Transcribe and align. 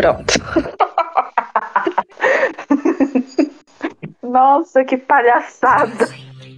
Pronto. 0.00 0.32
Nossa, 4.22 4.82
que 4.82 4.96
palhaçada. 4.96 6.08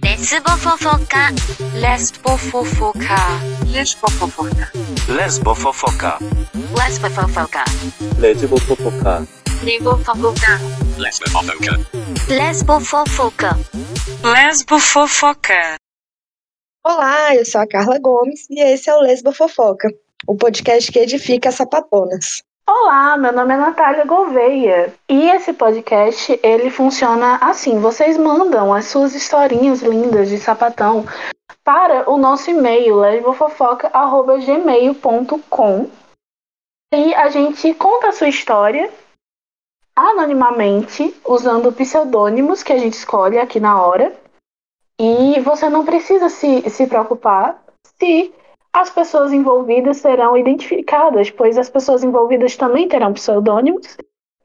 Lesbofofoca. 0.01 1.27
Lesbofofoca. 1.73 3.17
Lesbofofoca. 3.67 4.71
Lesbofofoca. 5.09 6.17
Lesbofofoca. 6.77 7.65
Lesbofofoca. 8.17 9.27
Lesbofofoca. 9.59 10.59
Lesbofofoca. 10.97 11.79
Lesbofofoca. 12.29 13.59
Lesbofofoca. 14.23 15.75
Olá, 16.85 17.35
eu 17.35 17.43
sou 17.43 17.59
a 17.59 17.67
Carla 17.67 17.99
Gomes 17.99 18.47
e 18.49 18.61
esse 18.61 18.89
é 18.89 18.95
o 18.95 19.01
Lesbo 19.01 19.33
Fofoca, 19.33 19.89
o 20.25 20.37
podcast 20.37 20.89
que 20.89 20.99
edifica 20.99 21.49
as 21.49 21.55
sapatonas. 21.55 22.41
Olá, 22.65 23.17
meu 23.17 23.33
nome 23.33 23.53
é 23.53 23.57
Natália 23.57 24.05
Gouveia. 24.05 24.93
E 25.09 25.29
esse 25.29 25.51
podcast 25.51 26.39
ele 26.41 26.69
funciona 26.69 27.35
assim: 27.41 27.77
vocês 27.79 28.17
mandam 28.17 28.73
as 28.73 28.85
suas 28.85 29.13
historinhas 29.13 29.81
lindas 29.81 30.29
de 30.29 30.37
sapatão 30.37 31.05
para 31.61 32.09
o 32.09 32.17
nosso 32.17 32.49
e-mail 32.49 33.01
lesbofofoca@gmail.com 33.01 35.89
e 36.93 37.13
a 37.13 37.27
gente 37.29 37.73
conta 37.73 38.07
a 38.09 38.13
sua 38.13 38.29
história 38.29 38.89
anonimamente 39.93 41.13
usando 41.25 41.73
pseudônimos 41.73 42.63
que 42.63 42.71
a 42.71 42.77
gente 42.77 42.93
escolhe 42.93 43.39
aqui 43.39 43.59
na 43.59 43.81
hora. 43.81 44.15
E 44.97 45.37
você 45.41 45.67
não 45.67 45.83
precisa 45.83 46.29
se, 46.29 46.69
se 46.69 46.87
preocupar 46.87 47.61
se 47.99 48.33
as 48.73 48.89
pessoas 48.89 49.31
envolvidas 49.31 49.97
serão 49.97 50.35
identificadas, 50.35 51.29
pois 51.29 51.57
as 51.59 51.69
pessoas 51.69 52.03
envolvidas 52.03 52.57
também 52.57 52.87
terão 52.87 53.13
pseudônimos. 53.13 53.95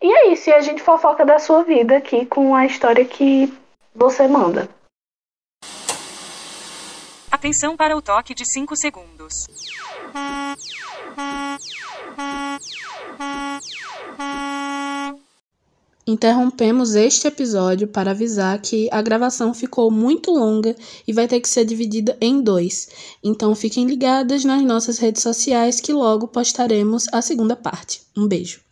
E 0.02 0.12
é 0.12 0.28
isso, 0.28 0.50
e 0.50 0.52
a 0.52 0.60
gente 0.60 0.82
fofoca 0.82 1.24
da 1.24 1.38
sua 1.38 1.64
vida 1.64 1.96
aqui 1.96 2.26
com 2.26 2.54
a 2.54 2.66
história 2.66 3.04
que 3.04 3.52
você 3.94 4.28
manda. 4.28 4.68
Atenção 7.30 7.76
para 7.76 7.96
o 7.96 8.02
toque 8.02 8.34
de 8.34 8.44
5 8.44 8.76
segundos. 8.76 9.46
Interrompemos 16.08 16.94
este 16.94 17.28
episódio 17.28 17.86
para 17.86 18.12
avisar 18.12 18.58
que 18.62 18.88
a 18.90 19.02
gravação 19.02 19.52
ficou 19.52 19.90
muito 19.90 20.30
longa 20.30 20.74
e 21.06 21.12
vai 21.12 21.28
ter 21.28 21.38
que 21.38 21.46
ser 21.46 21.66
dividida 21.66 22.16
em 22.18 22.40
dois. 22.40 22.88
Então 23.22 23.54
fiquem 23.54 23.84
ligadas 23.84 24.42
nas 24.42 24.62
nossas 24.62 24.98
redes 24.98 25.22
sociais 25.22 25.80
que 25.80 25.92
logo 25.92 26.26
postaremos 26.26 27.04
a 27.12 27.20
segunda 27.20 27.54
parte. 27.54 28.00
Um 28.16 28.26
beijo. 28.26 28.62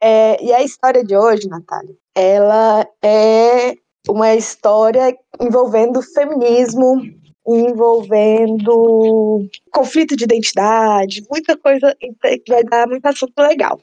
É, 0.00 0.40
e 0.40 0.52
a 0.52 0.62
história 0.62 1.02
de 1.02 1.16
hoje, 1.16 1.48
Natália, 1.48 1.96
ela 2.14 2.86
é 3.02 3.74
uma 4.08 4.36
história 4.36 5.12
envolvendo 5.40 6.00
feminismo, 6.00 7.02
envolvendo 7.44 9.48
conflito 9.72 10.14
de 10.14 10.22
identidade, 10.22 11.26
muita 11.28 11.56
coisa 11.56 11.92
que 11.98 12.52
vai 12.52 12.62
dar 12.62 12.86
muito 12.86 13.04
assunto 13.04 13.36
legal. 13.40 13.80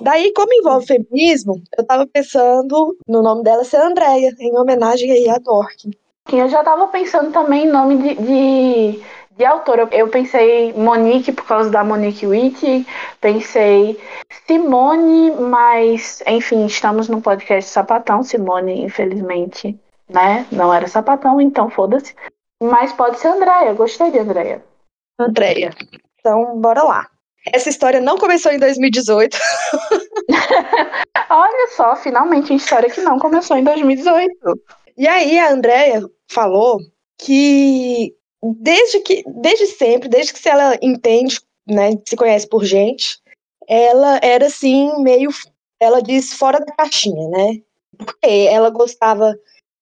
Daí, 0.00 0.32
como 0.32 0.52
envolve 0.52 0.86
feminismo, 0.86 1.62
eu 1.76 1.84
tava 1.84 2.06
pensando 2.06 2.96
no 3.06 3.22
nome 3.22 3.42
dela 3.42 3.64
ser 3.64 3.78
Andréia, 3.78 4.34
em 4.38 4.56
homenagem 4.56 5.10
aí 5.10 5.28
a 5.28 5.38
Dork. 5.38 5.90
Eu 6.32 6.48
já 6.48 6.62
tava 6.62 6.86
pensando 6.88 7.32
também 7.32 7.64
em 7.64 7.70
nome 7.70 7.96
de, 7.96 8.14
de, 8.14 9.02
de 9.36 9.44
autora. 9.44 9.88
Eu 9.92 10.08
pensei 10.08 10.72
Monique 10.74 11.32
por 11.32 11.46
causa 11.46 11.70
da 11.70 11.82
Monique 11.82 12.26
Witt, 12.26 12.86
pensei 13.20 13.98
Simone, 14.46 15.30
mas 15.32 16.22
enfim, 16.26 16.66
estamos 16.66 17.08
no 17.08 17.20
podcast 17.20 17.70
Sapatão. 17.70 18.22
Simone, 18.22 18.84
infelizmente, 18.84 19.78
né? 20.08 20.46
Não 20.52 20.72
era 20.72 20.86
sapatão, 20.86 21.40
então 21.40 21.70
foda-se. 21.70 22.14
Mas 22.62 22.92
pode 22.92 23.18
ser 23.18 23.28
Andréia, 23.28 23.72
gostei 23.72 24.10
de 24.10 24.18
Andréia. 24.18 24.62
Andréia. 25.18 25.70
Então, 26.18 26.60
bora 26.60 26.82
lá. 26.82 27.08
Essa 27.52 27.68
história 27.68 28.00
não 28.00 28.18
começou 28.18 28.52
em 28.52 28.58
2018. 28.58 29.38
Olha 31.30 31.68
só, 31.76 31.96
finalmente 31.96 32.50
uma 32.50 32.56
história 32.56 32.90
que 32.90 33.00
não 33.00 33.18
começou 33.18 33.56
em 33.56 33.64
2018. 33.64 34.34
E 34.96 35.06
aí 35.06 35.38
a 35.38 35.52
Andrea 35.52 36.02
falou 36.28 36.78
que 37.18 38.14
desde 38.60 39.00
que 39.00 39.22
desde 39.26 39.66
sempre, 39.66 40.08
desde 40.08 40.32
que 40.32 40.48
ela 40.48 40.76
entende, 40.82 41.40
né, 41.66 41.90
se 42.06 42.16
conhece 42.16 42.48
por 42.48 42.64
gente, 42.64 43.18
ela 43.68 44.18
era 44.22 44.46
assim 44.46 44.90
meio 45.02 45.30
ela 45.80 46.02
diz 46.02 46.32
fora 46.32 46.58
da 46.58 46.72
caixinha, 46.74 47.28
né? 47.28 47.60
Porque 47.96 48.48
ela 48.50 48.70
gostava 48.70 49.38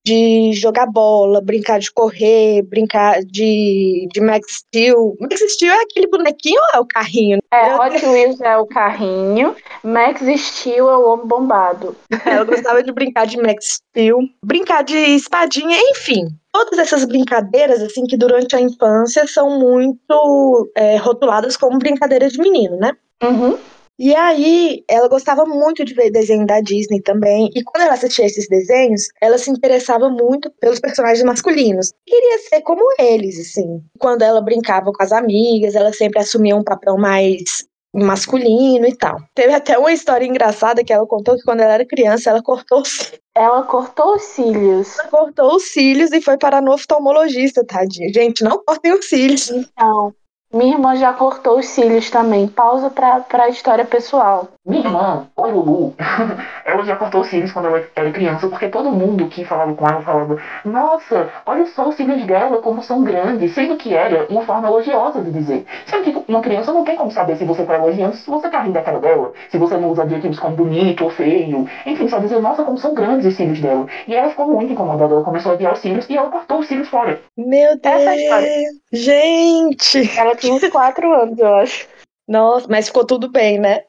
de 0.06 0.52
jogar 0.52 0.86
bola, 0.86 1.40
brincar 1.40 1.80
de 1.80 1.90
correr, 1.90 2.62
brincar 2.62 3.24
de, 3.24 4.08
de 4.12 4.20
Max 4.20 4.58
Steel. 4.58 5.16
Max 5.20 5.40
Steel 5.48 5.74
é 5.74 5.82
aquele 5.82 6.06
bonequinho 6.06 6.60
ou 6.60 6.78
é 6.78 6.80
o 6.80 6.86
carrinho? 6.86 7.40
É, 7.52 7.74
Hot 7.74 8.06
Wheels 8.06 8.40
é 8.40 8.56
o 8.56 8.66
carrinho, 8.66 9.56
Max 9.82 10.20
Steel 10.20 10.88
é 10.88 10.96
o 10.96 11.08
homem 11.08 11.26
bombado. 11.26 11.96
Ela 12.24 12.44
gostava 12.44 12.84
de 12.84 12.92
brincar 12.92 13.26
de 13.26 13.36
Max 13.36 13.80
Steel, 13.90 14.20
brincar 14.44 14.84
de 14.84 14.96
espadinha, 14.96 15.76
enfim. 15.90 16.28
Todas 16.52 16.78
essas 16.78 17.04
brincadeiras, 17.04 17.82
assim, 17.82 18.06
que 18.06 18.16
durante 18.16 18.54
a 18.54 18.60
infância 18.60 19.26
são 19.26 19.58
muito 19.58 20.70
é, 20.76 20.96
rotuladas 20.98 21.56
como 21.56 21.78
brincadeiras 21.78 22.32
de 22.32 22.38
menino, 22.38 22.76
né? 22.76 22.92
Uhum. 23.22 23.58
E 23.98 24.14
aí, 24.14 24.84
ela 24.88 25.08
gostava 25.08 25.46
muito 25.46 25.84
de 25.84 25.94
ver 25.94 26.10
desenho 26.10 26.46
da 26.46 26.60
Disney 26.60 27.00
também. 27.00 27.50
E 27.54 27.62
quando 27.64 27.84
ela 27.84 27.94
assistia 27.94 28.26
esses 28.26 28.46
desenhos, 28.46 29.08
ela 29.22 29.38
se 29.38 29.50
interessava 29.50 30.08
muito 30.10 30.50
pelos 30.60 30.78
personagens 30.78 31.24
masculinos. 31.24 31.92
Queria 32.06 32.38
ser 32.40 32.60
como 32.60 32.82
eles, 32.98 33.38
assim. 33.40 33.82
Quando 33.98 34.22
ela 34.22 34.42
brincava 34.42 34.92
com 34.92 35.02
as 35.02 35.12
amigas, 35.12 35.74
ela 35.74 35.92
sempre 35.92 36.20
assumia 36.20 36.54
um 36.54 36.64
papel 36.64 36.98
mais 36.98 37.66
masculino 37.94 38.86
e 38.86 38.94
tal. 38.94 39.16
Teve 39.34 39.54
até 39.54 39.78
uma 39.78 39.92
história 39.92 40.26
engraçada 40.26 40.84
que 40.84 40.92
ela 40.92 41.06
contou 41.06 41.36
que 41.36 41.42
quando 41.42 41.60
ela 41.60 41.74
era 41.74 41.86
criança, 41.86 42.28
ela 42.28 42.42
cortou 42.42 42.82
os 42.82 43.12
Ela 43.34 43.62
cortou 43.62 44.16
os 44.16 44.22
cílios. 44.22 44.98
ela 44.98 45.08
cortou 45.08 45.56
os 45.56 45.72
cílios 45.72 46.12
e 46.12 46.20
foi 46.20 46.36
parar 46.36 46.60
no 46.60 46.72
oftalmologista, 46.72 47.64
tadinha. 47.64 48.12
Gente, 48.12 48.44
não 48.44 48.62
cortem 48.62 48.92
os 48.92 49.08
cílios. 49.08 49.50
Então, 49.50 50.14
minha 50.52 50.74
irmã 50.74 50.96
já 50.96 51.12
cortou 51.12 51.58
os 51.58 51.66
cílios 51.66 52.10
também. 52.10 52.46
Pausa 52.46 52.88
pra, 52.88 53.20
pra 53.20 53.48
história 53.48 53.84
pessoal. 53.84 54.48
Minha 54.64 54.84
irmã, 54.84 55.26
oi 55.36 55.52
Lulu, 55.52 55.94
ela 56.66 56.84
já 56.84 56.96
cortou 56.96 57.20
os 57.20 57.28
cílios 57.28 57.52
quando 57.52 57.66
ela 57.66 57.84
era 57.94 58.10
criança, 58.10 58.48
porque 58.48 58.68
todo 58.68 58.90
mundo 58.90 59.28
que 59.28 59.44
falava 59.44 59.72
com 59.74 59.86
ela 59.86 60.02
falava, 60.02 60.38
nossa, 60.64 61.28
olha 61.46 61.66
só 61.66 61.88
os 61.88 61.94
cílios 61.94 62.24
dela 62.26 62.60
como 62.60 62.82
são 62.82 63.04
grandes, 63.04 63.54
sendo 63.54 63.76
que 63.76 63.94
era 63.94 64.26
uma 64.28 64.42
forma 64.42 64.66
elogiosa 64.66 65.22
de 65.22 65.30
dizer. 65.30 65.64
Sendo 65.86 66.02
que 66.02 66.24
uma 66.28 66.40
criança 66.40 66.72
não 66.72 66.84
tem 66.84 66.96
como 66.96 67.12
saber 67.12 67.36
se 67.36 67.44
você 67.44 67.62
está 67.62 67.76
elogiando, 67.76 68.16
se 68.16 68.28
você 68.28 68.48
tá 68.48 68.60
rindo 68.60 68.74
da 68.74 68.82
cara 68.82 68.98
dela, 68.98 69.32
se 69.48 69.56
você 69.56 69.76
não 69.76 69.90
usa 69.90 70.02
adjetivos 70.02 70.40
como 70.40 70.56
bonito 70.56 71.04
ou 71.04 71.10
feio, 71.10 71.68
enfim, 71.84 72.08
só 72.08 72.18
dizer, 72.18 72.40
nossa, 72.40 72.64
como 72.64 72.76
são 72.76 72.92
grandes 72.92 73.26
os 73.26 73.36
cílios 73.36 73.60
dela. 73.60 73.86
E 74.08 74.14
ela 74.14 74.30
ficou 74.30 74.48
muito 74.48 74.72
incomodada, 74.72 75.14
ela 75.14 75.22
começou 75.22 75.52
a 75.52 75.54
odiar 75.54 75.74
os 75.74 75.78
cílios 75.78 76.08
e 76.10 76.16
ela 76.16 76.28
cortou 76.28 76.58
os 76.58 76.66
cílios 76.66 76.88
fora. 76.88 77.20
Meu 77.36 77.78
Deus. 77.78 77.84
Essa 77.84 78.16
história. 78.16 78.48
Gente. 78.96 80.18
Ela 80.18 80.34
tinha 80.34 80.54
uns 80.54 80.68
quatro 80.68 81.12
anos, 81.12 81.38
eu 81.38 81.54
acho. 81.56 81.88
Nossa, 82.26 82.66
mas 82.68 82.88
ficou 82.88 83.04
tudo 83.04 83.28
bem, 83.28 83.58
né? 83.58 83.84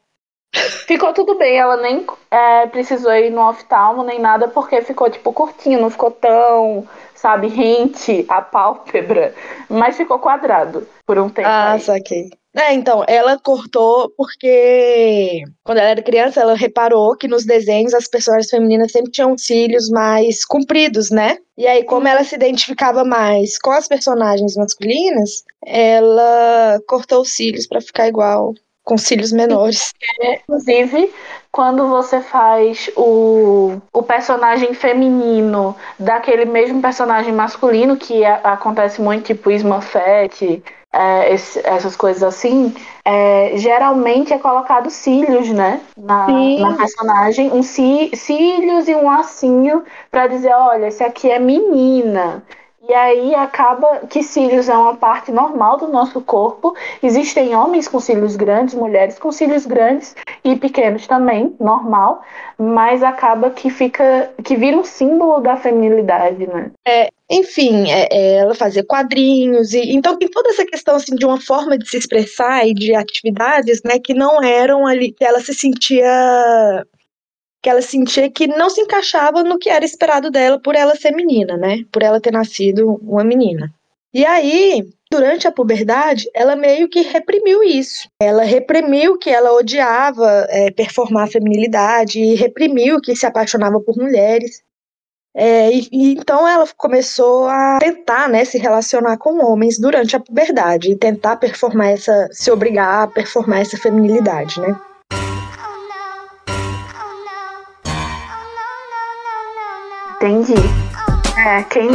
Ficou 0.87 1.13
tudo 1.13 1.37
bem, 1.37 1.57
ela 1.57 1.77
nem 1.77 2.05
é, 2.31 2.67
precisou 2.67 3.13
ir 3.13 3.29
no 3.29 3.47
oftalmo 3.47 4.03
nem 4.03 4.19
nada, 4.19 4.47
porque 4.47 4.81
ficou, 4.81 5.09
tipo, 5.09 5.33
curtinho, 5.33 5.81
não 5.81 5.89
ficou 5.89 6.09
tão, 6.09 6.87
sabe, 7.13 7.47
rente 7.47 8.25
a 8.29 8.41
pálpebra, 8.41 9.35
mas 9.69 9.97
ficou 9.97 10.19
quadrado 10.19 10.87
por 11.05 11.19
um 11.19 11.29
tempo. 11.29 11.47
Ah, 11.47 11.73
aí. 11.73 11.81
saquei. 11.81 12.29
É, 12.57 12.73
então, 12.73 13.03
ela 13.07 13.37
cortou 13.37 14.09
porque 14.17 15.43
quando 15.63 15.77
ela 15.77 15.89
era 15.89 16.01
criança, 16.01 16.41
ela 16.41 16.55
reparou 16.55 17.15
que 17.15 17.27
nos 17.27 17.45
desenhos 17.45 17.93
as 17.93 18.07
personagens 18.07 18.49
femininas 18.49 18.91
sempre 18.91 19.11
tinham 19.11 19.37
cílios 19.37 19.89
mais 19.91 20.43
compridos, 20.43 21.11
né? 21.11 21.37
E 21.55 21.67
aí, 21.67 21.83
como 21.83 22.07
ela 22.07 22.23
se 22.23 22.33
identificava 22.33 23.03
mais 23.03 23.59
com 23.59 23.69
as 23.69 23.87
personagens 23.87 24.55
masculinas, 24.55 25.43
ela 25.63 26.79
cortou 26.87 27.21
os 27.21 27.31
cílios 27.31 27.67
pra 27.67 27.79
ficar 27.79 28.07
igual, 28.07 28.55
com 28.83 28.97
cílios 28.97 29.31
menores. 29.31 29.93
Inclusive, 30.43 31.13
quando 31.51 31.87
você 31.87 32.21
faz 32.21 32.89
o, 32.95 33.79
o 33.93 34.01
personagem 34.01 34.73
feminino 34.73 35.75
daquele 35.99 36.45
mesmo 36.45 36.81
personagem 36.81 37.33
masculino, 37.33 37.97
que 37.97 38.25
a- 38.25 38.37
acontece 38.53 38.99
muito, 39.01 39.25
tipo 39.25 39.51
Smurfette, 39.51 40.63
é, 40.93 41.33
esse- 41.33 41.59
essas 41.65 41.95
coisas 41.95 42.23
assim, 42.23 42.73
é, 43.05 43.57
geralmente 43.57 44.33
é 44.33 44.39
colocado 44.39 44.89
cílios, 44.89 45.49
né? 45.49 45.81
Na, 45.95 46.51
na 46.57 46.73
personagem, 46.77 47.51
umcí- 47.51 48.11
cílios 48.15 48.87
e 48.87 48.95
um 48.95 49.05
lacinho 49.05 49.83
pra 50.11 50.27
dizer, 50.27 50.53
olha, 50.53 50.87
esse 50.87 51.03
aqui 51.03 51.29
é 51.29 51.39
menina. 51.39 52.43
E 52.87 52.93
aí 52.93 53.35
acaba 53.35 54.07
que 54.09 54.23
cílios 54.23 54.69
é 54.69 54.75
uma 54.75 54.95
parte 54.95 55.29
normal 55.29 55.77
do 55.77 55.87
nosso 55.87 56.21
corpo. 56.21 56.73
Existem 57.03 57.53
homens 57.53 57.87
com 57.87 57.99
cílios 57.99 58.37
grandes, 58.37 58.73
mulheres 58.73 59.19
com 59.19 59.29
cílios 59.29 59.65
grandes 59.65 60.15
e 60.41 60.55
pequenos 60.55 61.05
também, 61.05 61.53
normal, 61.59 62.21
mas 62.57 63.03
acaba 63.03 63.49
que 63.49 63.69
fica 63.69 64.31
que 64.41 64.55
vira 64.55 64.77
um 64.77 64.85
símbolo 64.85 65.41
da 65.41 65.57
feminilidade, 65.57 66.47
né? 66.47 66.71
É, 66.87 67.09
enfim, 67.29 67.91
é, 67.91 68.07
é, 68.09 68.35
ela 68.37 68.55
fazia 68.55 68.85
quadrinhos 68.85 69.73
e 69.73 69.91
então 69.93 70.17
tem 70.17 70.29
toda 70.29 70.49
essa 70.49 70.65
questão 70.65 70.95
assim 70.95 71.13
de 71.13 71.25
uma 71.25 71.41
forma 71.41 71.77
de 71.77 71.89
se 71.89 71.97
expressar 71.97 72.65
e 72.65 72.73
de 72.73 72.95
atividades, 72.95 73.81
né, 73.83 73.99
que 73.99 74.13
não 74.13 74.41
eram 74.41 74.87
ali 74.87 75.11
que 75.11 75.25
ela 75.25 75.41
se 75.41 75.53
sentia 75.53 76.85
que 77.61 77.69
ela 77.69 77.81
sentia 77.81 78.29
que 78.29 78.47
não 78.47 78.69
se 78.69 78.81
encaixava 78.81 79.43
no 79.43 79.57
que 79.57 79.69
era 79.69 79.83
esperado 79.83 80.29
dela 80.29 80.59
por 80.59 80.75
ela 80.75 80.95
ser 80.95 81.11
menina, 81.11 81.57
né? 81.57 81.83
Por 81.91 82.03
ela 82.03 82.21
ter 82.21 82.31
nascido 82.31 82.99
uma 83.01 83.23
menina. 83.23 83.73
E 84.13 84.25
aí, 84.25 84.87
durante 85.11 85.47
a 85.47 85.51
puberdade, 85.51 86.29
ela 86.33 86.55
meio 86.55 86.89
que 86.89 87.01
reprimiu 87.01 87.63
isso. 87.63 88.09
Ela 88.21 88.43
reprimiu 88.43 89.17
que 89.17 89.29
ela 89.29 89.53
odiava 89.53 90.47
é, 90.49 90.71
performar 90.71 91.25
a 91.25 91.31
feminilidade 91.31 92.19
e 92.19 92.35
reprimiu 92.35 93.01
que 93.01 93.15
se 93.15 93.25
apaixonava 93.25 93.79
por 93.79 93.95
mulheres. 93.97 94.63
É, 95.35 95.71
e, 95.71 95.87
e, 95.91 96.13
então 96.13 96.47
ela 96.47 96.67
começou 96.75 97.47
a 97.47 97.77
tentar 97.79 98.27
né, 98.27 98.43
se 98.43 98.57
relacionar 98.57 99.17
com 99.17 99.43
homens 99.43 99.77
durante 99.77 100.15
a 100.15 100.19
puberdade 100.19 100.91
e 100.91 100.95
tentar 100.95 101.35
performar 101.35 101.89
essa, 101.89 102.27
se 102.31 102.49
obrigar 102.49 103.03
a 103.03 103.07
performar 103.07 103.61
essa 103.61 103.77
feminilidade, 103.77 104.59
né? 104.59 104.79
Entendi. 110.17 110.55
É, 111.37 111.63
quem. 111.63 111.89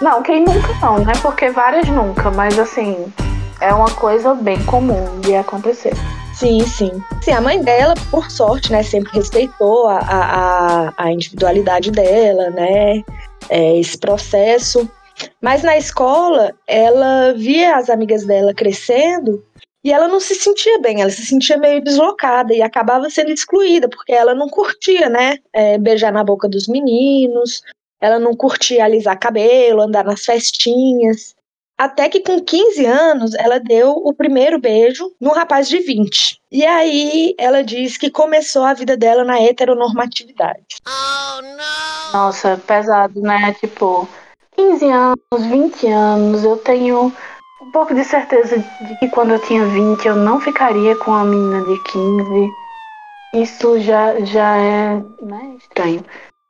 Não, 0.00 0.22
quem 0.22 0.44
nunca 0.44 0.72
não, 0.80 0.98
né? 1.00 1.12
Porque 1.20 1.50
várias 1.50 1.88
nunca, 1.88 2.30
mas 2.30 2.58
assim, 2.58 3.12
é 3.60 3.74
uma 3.74 3.90
coisa 3.90 4.34
bem 4.34 4.62
comum 4.64 5.20
de 5.20 5.34
acontecer. 5.34 5.94
Sim, 6.32 6.60
sim. 6.60 6.90
Sim, 7.22 7.32
a 7.32 7.40
mãe 7.40 7.60
dela, 7.60 7.94
por 8.10 8.30
sorte, 8.30 8.70
né, 8.70 8.82
sempre 8.82 9.12
respeitou 9.12 9.88
a, 9.88 9.98
a, 9.98 10.92
a 10.96 11.12
individualidade 11.12 11.90
dela, 11.90 12.50
né? 12.50 13.02
É, 13.48 13.78
esse 13.78 13.98
processo. 13.98 14.88
Mas 15.40 15.62
na 15.62 15.76
escola, 15.76 16.52
ela 16.66 17.34
via 17.34 17.76
as 17.76 17.90
amigas 17.90 18.24
dela 18.24 18.54
crescendo 18.54 19.42
e 19.84 19.92
ela 19.92 20.08
não 20.08 20.18
se 20.18 20.34
sentia 20.34 20.78
bem, 20.78 21.02
ela 21.02 21.10
se 21.10 21.26
sentia 21.26 21.58
meio 21.58 21.84
deslocada 21.84 22.54
e 22.54 22.62
acabava 22.62 23.10
sendo 23.10 23.30
excluída, 23.30 23.86
porque 23.86 24.12
ela 24.12 24.34
não 24.34 24.48
curtia, 24.48 25.10
né? 25.10 25.36
É, 25.52 25.76
beijar 25.76 26.10
na 26.10 26.24
boca 26.24 26.48
dos 26.48 26.66
meninos, 26.66 27.62
ela 28.00 28.18
não 28.18 28.34
curtia 28.34 28.84
alisar 28.84 29.18
cabelo, 29.18 29.82
andar 29.82 30.04
nas 30.04 30.24
festinhas. 30.24 31.34
Até 31.76 32.08
que 32.08 32.20
com 32.20 32.40
15 32.40 32.86
anos 32.86 33.34
ela 33.34 33.58
deu 33.58 33.90
o 33.90 34.14
primeiro 34.14 34.60
beijo 34.60 35.12
num 35.20 35.32
rapaz 35.32 35.68
de 35.68 35.80
20. 35.80 36.40
E 36.50 36.64
aí 36.64 37.34
ela 37.36 37.64
diz 37.64 37.98
que 37.98 38.10
começou 38.10 38.62
a 38.62 38.74
vida 38.74 38.96
dela 38.96 39.24
na 39.24 39.42
heteronormatividade. 39.42 40.76
Oh, 40.86 42.16
Nossa, 42.16 42.60
pesado, 42.64 43.20
né? 43.20 43.54
Tipo, 43.60 44.08
15 44.56 44.84
anos, 44.86 45.46
20 45.50 45.86
anos, 45.88 46.44
eu 46.44 46.56
tenho 46.58 47.12
pouco 47.74 47.92
de 47.92 48.04
certeza 48.04 48.64
de 48.80 48.94
que 48.94 49.08
quando 49.08 49.32
eu 49.32 49.40
tinha 49.40 49.66
20 49.66 50.06
eu 50.06 50.14
não 50.14 50.40
ficaria 50.40 50.94
com 50.94 51.10
uma 51.10 51.24
menina 51.24 51.60
de 51.64 51.76
15. 51.80 52.54
Isso 53.34 53.80
já, 53.80 54.20
já 54.20 54.56
é 54.56 55.02
né, 55.20 55.56
estranho. 55.58 56.04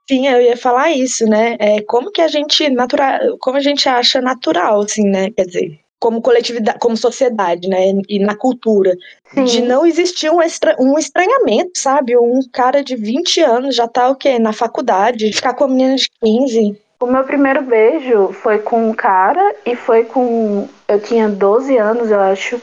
Sim, 0.06 0.28
eu 0.28 0.42
ia 0.42 0.54
falar 0.54 0.90
isso, 0.90 1.24
né? 1.24 1.56
É, 1.58 1.80
como 1.80 2.12
que 2.12 2.20
a 2.20 2.28
gente 2.28 2.68
natural, 2.68 3.38
como 3.40 3.56
a 3.56 3.60
gente 3.60 3.88
acha 3.88 4.20
natural, 4.20 4.82
assim, 4.82 5.08
né? 5.08 5.30
Quer 5.30 5.46
dizer, 5.46 5.80
como 5.98 6.20
coletividade, 6.20 6.78
como 6.78 6.94
sociedade, 6.94 7.66
né? 7.66 7.94
E 8.06 8.18
na 8.18 8.36
cultura. 8.36 8.94
Sim. 9.32 9.44
De 9.44 9.62
não 9.62 9.86
existir 9.86 10.30
um, 10.30 10.42
estra, 10.42 10.76
um 10.78 10.98
estranhamento, 10.98 11.78
sabe? 11.78 12.18
Um 12.18 12.40
cara 12.52 12.84
de 12.84 12.96
20 12.96 13.40
anos 13.40 13.74
já 13.74 13.88
tá 13.88 14.10
o 14.10 14.14
quê? 14.14 14.38
Na 14.38 14.52
faculdade, 14.52 15.32
ficar 15.32 15.54
com 15.54 15.64
uma 15.64 15.74
menina 15.74 15.96
de 15.96 16.10
15. 16.22 16.78
O 17.00 17.06
meu 17.06 17.24
primeiro 17.24 17.62
beijo 17.62 18.32
foi 18.32 18.58
com 18.58 18.88
um 18.88 18.94
cara 18.94 19.56
e 19.66 19.76
foi 19.76 20.04
com. 20.04 20.66
Eu 20.94 21.00
tinha 21.00 21.28
12 21.28 21.76
anos, 21.76 22.08
eu 22.08 22.20
acho. 22.20 22.62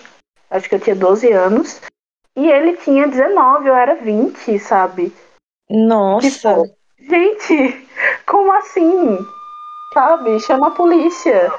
Acho 0.49 0.69
que 0.69 0.75
eu 0.75 0.79
tinha 0.79 0.95
12 0.95 1.29
anos. 1.33 1.81
E 2.33 2.49
ele 2.49 2.77
tinha 2.77 3.05
19, 3.05 3.67
eu 3.67 3.75
era 3.75 3.95
20, 3.95 4.57
sabe? 4.57 5.13
Nossa! 5.69 6.29
Tipo, 6.29 6.75
gente, 7.09 7.87
como 8.25 8.53
assim? 8.53 9.17
Sabe? 9.93 10.39
Chama 10.39 10.67
a 10.67 10.71
polícia. 10.71 11.51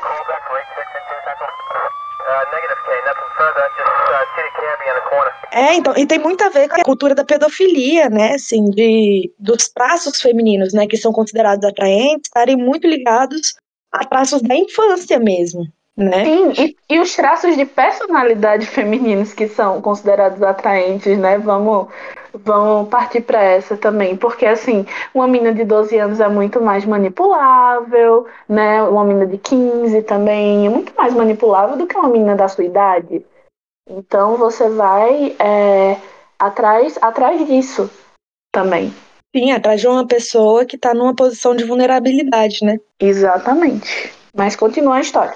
É, 5.51 5.75
então, 5.75 5.95
e 5.95 6.07
tem 6.07 6.19
muito 6.19 6.43
a 6.43 6.49
ver 6.49 6.71
com 6.71 6.81
a 6.81 6.85
cultura 6.85 7.15
da 7.15 7.23
pedofilia, 7.23 8.09
né, 8.09 8.37
assim, 8.37 8.71
de, 8.71 9.31
dos 9.39 9.69
traços 9.69 10.23
femininos, 10.23 10.73
né, 10.73 10.87
que 10.87 10.97
são 10.97 11.13
considerados 11.13 11.63
atraentes, 11.63 12.29
estarem 12.29 12.57
muito 12.57 12.89
ligados 12.89 13.57
a 13.93 14.07
traços 14.07 14.41
da 14.41 14.57
infância 14.57 15.19
mesmo, 15.19 15.71
né? 15.97 16.25
Sim, 16.25 16.53
e, 16.57 16.77
e 16.89 17.01
os 17.01 17.15
traços 17.15 17.57
de 17.57 17.65
personalidade 17.65 18.67
femininos 18.67 19.33
que 19.33 19.47
são 19.49 19.81
considerados 19.81 20.43
atraentes, 20.43 21.19
né, 21.19 21.39
vamos, 21.39 21.89
vamos 22.33 22.89
partir 22.89 23.21
para 23.21 23.43
essa 23.43 23.77
também, 23.77 24.17
porque, 24.17 24.47
assim, 24.47 24.87
uma 25.15 25.29
menina 25.29 25.53
de 25.53 25.65
12 25.65 25.97
anos 25.99 26.21
é 26.21 26.29
muito 26.29 26.61
mais 26.61 26.85
manipulável, 26.85 28.27
né, 28.49 28.83
uma 28.83 29.05
menina 29.05 29.27
de 29.27 29.37
15 29.37 30.03
também 30.03 30.67
é 30.67 30.71
muito 30.71 30.95
mais 30.97 31.13
manipulável 31.13 31.77
do 31.77 31.87
que 31.87 31.97
uma 31.97 32.09
menina 32.09 32.35
da 32.35 32.49
sua 32.49 32.65
idade, 32.65 33.25
então 33.89 34.37
você 34.37 34.71
vai 34.71 35.37
é, 35.39 35.97
atrás, 36.39 36.99
atrás 37.03 37.47
disso 37.47 37.91
também. 38.51 38.93
Sim, 39.35 39.53
atrás 39.53 39.81
de 39.81 39.89
uma 39.89 40.07
pessoa 40.07 40.67
que 40.67 40.77
está 40.77 40.93
numa 40.93 41.15
posição 41.15 41.57
de 41.57 41.65
vulnerabilidade, 41.65 42.65
né? 42.65 42.79
Exatamente. 43.01 44.13
Mas 44.35 44.55
continua 44.55 44.97
a 44.97 45.01
história. 45.01 45.35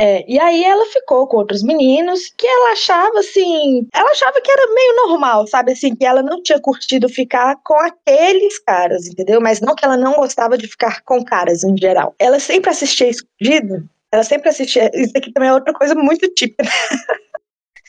É, 0.00 0.24
e 0.28 0.38
aí 0.38 0.62
ela 0.62 0.86
ficou 0.92 1.26
com 1.26 1.38
outros 1.38 1.60
meninos 1.60 2.32
que 2.38 2.46
ela 2.46 2.70
achava 2.70 3.18
assim, 3.18 3.84
ela 3.92 4.08
achava 4.12 4.40
que 4.40 4.48
era 4.48 4.72
meio 4.72 4.94
normal, 5.08 5.44
sabe 5.48 5.72
assim, 5.72 5.92
que 5.96 6.06
ela 6.06 6.22
não 6.22 6.40
tinha 6.40 6.60
curtido 6.60 7.08
ficar 7.08 7.56
com 7.64 7.74
aqueles 7.74 8.60
caras, 8.60 9.08
entendeu? 9.08 9.40
Mas 9.40 9.60
não 9.60 9.74
que 9.74 9.84
ela 9.84 9.96
não 9.96 10.14
gostava 10.14 10.56
de 10.56 10.68
ficar 10.68 11.02
com 11.02 11.24
caras 11.24 11.64
em 11.64 11.76
geral. 11.76 12.14
Ela 12.16 12.38
sempre 12.38 12.70
assistia 12.70 13.08
escondido, 13.08 13.88
ela 14.12 14.22
sempre 14.22 14.50
assistia, 14.50 14.88
isso 14.94 15.18
aqui 15.18 15.32
também 15.32 15.48
é 15.48 15.52
outra 15.52 15.74
coisa 15.74 15.96
muito 15.96 16.28
típica. 16.32 16.62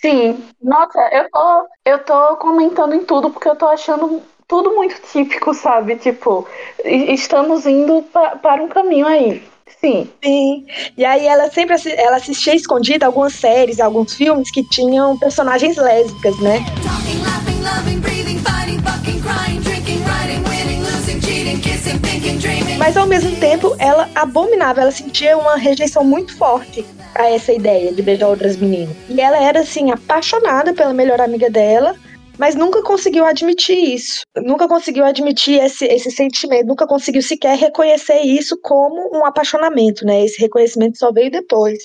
Sim, 0.02 0.44
nossa, 0.60 1.00
eu 1.12 1.30
tô, 1.30 1.68
eu 1.86 2.00
tô 2.06 2.38
comentando 2.38 2.95
em 2.95 3.06
tudo 3.06 3.30
porque 3.30 3.50
eu 3.50 3.56
tô 3.56 3.68
achando 3.68 4.24
tudo 4.48 4.76
muito 4.76 5.00
típico, 5.12 5.54
sabe? 5.54 5.95
Tipo, 5.95 6.48
estamos 6.83 7.68
indo 7.68 8.02
pa 8.12 8.36
para 8.38 8.64
um 8.64 8.68
caminho 8.68 9.06
aí. 9.06 9.44
Sim. 9.80 10.09
Sim. 10.23 10.66
E 10.97 11.06
aí 11.06 11.26
ela 11.26 11.49
sempre 11.52 11.76
assi 11.76 11.92
ela 11.92 12.18
assistia 12.18 12.56
escondida 12.56 13.06
algumas 13.06 13.33
séries, 13.33 13.80
alguns 13.80 14.14
filmes 14.14 14.52
que 14.52 14.64
tinham 14.64 15.18
personagens 15.18 15.78
lésbicas, 15.78 16.38
né? 16.40 16.59
Talking, 16.83 17.21
laughing, 17.21 17.61
loving, 17.64 17.99
breathing, 17.99 18.40
fighting, 18.40 18.80
fucking, 18.80 19.21
crying, 19.21 19.59
drinking, 19.61 19.99
writing, 20.04 20.44
winning, 20.49 20.81
losing, 20.81 21.21
cheating, 21.21 21.59
kissing, 21.61 21.99
thinking, 21.99 22.38
dreaming. 22.38 22.78
Mas 22.78 22.97
ao 22.97 23.07
mesmo 23.07 23.35
tempo, 23.38 23.76
ela 23.80 24.09
abominava, 24.16 24.81
ela 24.81 24.92
sentia 24.92 25.38
uma 25.38 25.56
rejeição 25.56 26.04
muito 26.04 26.35
forte 26.38 26.85
a 27.16 27.30
essa 27.30 27.52
ideia 27.52 27.94
de 27.94 28.02
beijar 28.02 28.28
outras 28.28 28.57
meninas. 28.57 28.95
E 29.09 29.19
ela 29.19 29.38
era 29.42 29.61
assim 29.61 29.92
apaixonada 29.92 30.73
pela 30.73 30.94
melhor 30.94 31.19
amiga 31.19 31.49
dela, 31.49 31.95
mas 32.40 32.56
nunca 32.56 32.81
conseguiu 32.81 33.26
admitir 33.26 33.96
isso. 33.96 34.22
Nunca 34.38 34.66
conseguiu 34.68 35.04
admitir 35.04 35.62
esse, 35.62 35.86
esse 35.86 36.10
sentimento, 36.10 36.68
nunca 36.68 36.88
conseguiu 36.88 37.22
sequer 37.22 37.58
reconhecer 37.58 38.22
isso 38.22 38.58
como 38.62 39.12
um 39.14 39.26
apaixonamento, 39.26 40.06
né? 40.06 40.24
Esse 40.24 40.40
reconhecimento 40.40 40.98
só 40.98 41.12
veio 41.12 41.30
depois. 41.30 41.78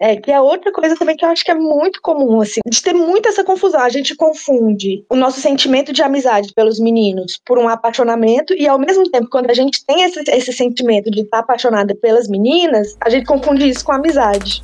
É, 0.00 0.16
que 0.16 0.32
é 0.32 0.40
outra 0.40 0.72
coisa 0.72 0.96
também 0.96 1.16
que 1.16 1.24
eu 1.24 1.28
acho 1.28 1.44
que 1.44 1.52
é 1.52 1.54
muito 1.54 2.02
comum, 2.02 2.40
assim, 2.40 2.60
de 2.66 2.82
ter 2.82 2.92
muito 2.92 3.28
essa 3.28 3.44
confusão. 3.44 3.80
A 3.80 3.88
gente 3.88 4.16
confunde 4.16 5.04
o 5.08 5.14
nosso 5.14 5.40
sentimento 5.40 5.92
de 5.92 6.02
amizade 6.02 6.52
pelos 6.52 6.80
meninos 6.80 7.40
por 7.46 7.58
um 7.58 7.68
apaixonamento, 7.68 8.52
e 8.54 8.66
ao 8.66 8.78
mesmo 8.78 9.08
tempo, 9.08 9.30
quando 9.30 9.48
a 9.48 9.54
gente 9.54 9.86
tem 9.86 10.02
esse, 10.02 10.20
esse 10.28 10.52
sentimento 10.52 11.08
de 11.12 11.20
estar 11.20 11.38
apaixonada 11.38 11.94
pelas 11.94 12.26
meninas, 12.26 12.96
a 13.00 13.08
gente 13.08 13.24
confunde 13.24 13.68
isso 13.68 13.84
com 13.84 13.92
amizade. 13.92 14.60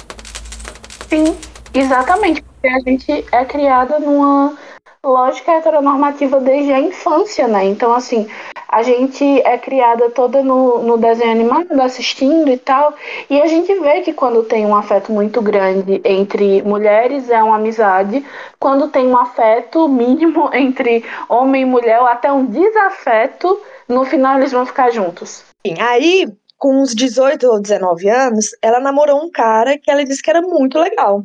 Sim, 1.08 1.36
exatamente, 1.72 2.42
porque 2.42 2.68
a 2.68 2.80
gente 2.80 3.24
é 3.30 3.44
criada 3.44 4.00
numa 4.00 4.58
lógica 5.04 5.52
heteronormativa 5.52 6.40
desde 6.40 6.72
a 6.72 6.80
infância, 6.80 7.48
né? 7.48 7.64
Então, 7.64 7.92
assim, 7.92 8.28
a 8.68 8.82
gente 8.82 9.24
é 9.42 9.56
criada 9.56 10.10
toda 10.10 10.42
no, 10.42 10.82
no 10.82 10.98
desenho 10.98 11.32
animado, 11.32 11.80
assistindo 11.80 12.50
e 12.50 12.56
tal, 12.58 12.94
e 13.28 13.40
a 13.40 13.46
gente 13.46 13.74
vê 13.80 14.02
que 14.02 14.12
quando 14.12 14.44
tem 14.44 14.66
um 14.66 14.76
afeto 14.76 15.10
muito 15.10 15.40
grande 15.40 16.00
entre 16.04 16.62
mulheres 16.62 17.30
é 17.30 17.42
uma 17.42 17.56
amizade, 17.56 18.24
quando 18.58 18.88
tem 18.88 19.06
um 19.06 19.16
afeto 19.16 19.88
mínimo 19.88 20.50
entre 20.54 21.04
homem 21.28 21.62
e 21.62 21.66
mulher, 21.66 22.00
ou 22.00 22.06
até 22.06 22.30
um 22.30 22.44
desafeto, 22.44 23.60
no 23.88 24.04
final 24.04 24.38
eles 24.38 24.52
vão 24.52 24.66
ficar 24.66 24.90
juntos. 24.90 25.44
Sim, 25.66 25.80
aí 25.80 26.26
com 26.58 26.82
uns 26.82 26.94
18 26.94 27.46
ou 27.46 27.58
19 27.58 28.06
anos, 28.10 28.50
ela 28.60 28.78
namorou 28.78 29.24
um 29.24 29.30
cara 29.30 29.78
que 29.78 29.90
ela 29.90 30.04
disse 30.04 30.22
que 30.22 30.28
era 30.28 30.42
muito 30.42 30.78
legal. 30.78 31.24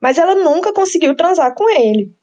Mas 0.00 0.16
ela 0.16 0.34
nunca 0.36 0.72
conseguiu 0.72 1.14
transar 1.16 1.52
com 1.54 1.68
ele. 1.68 2.14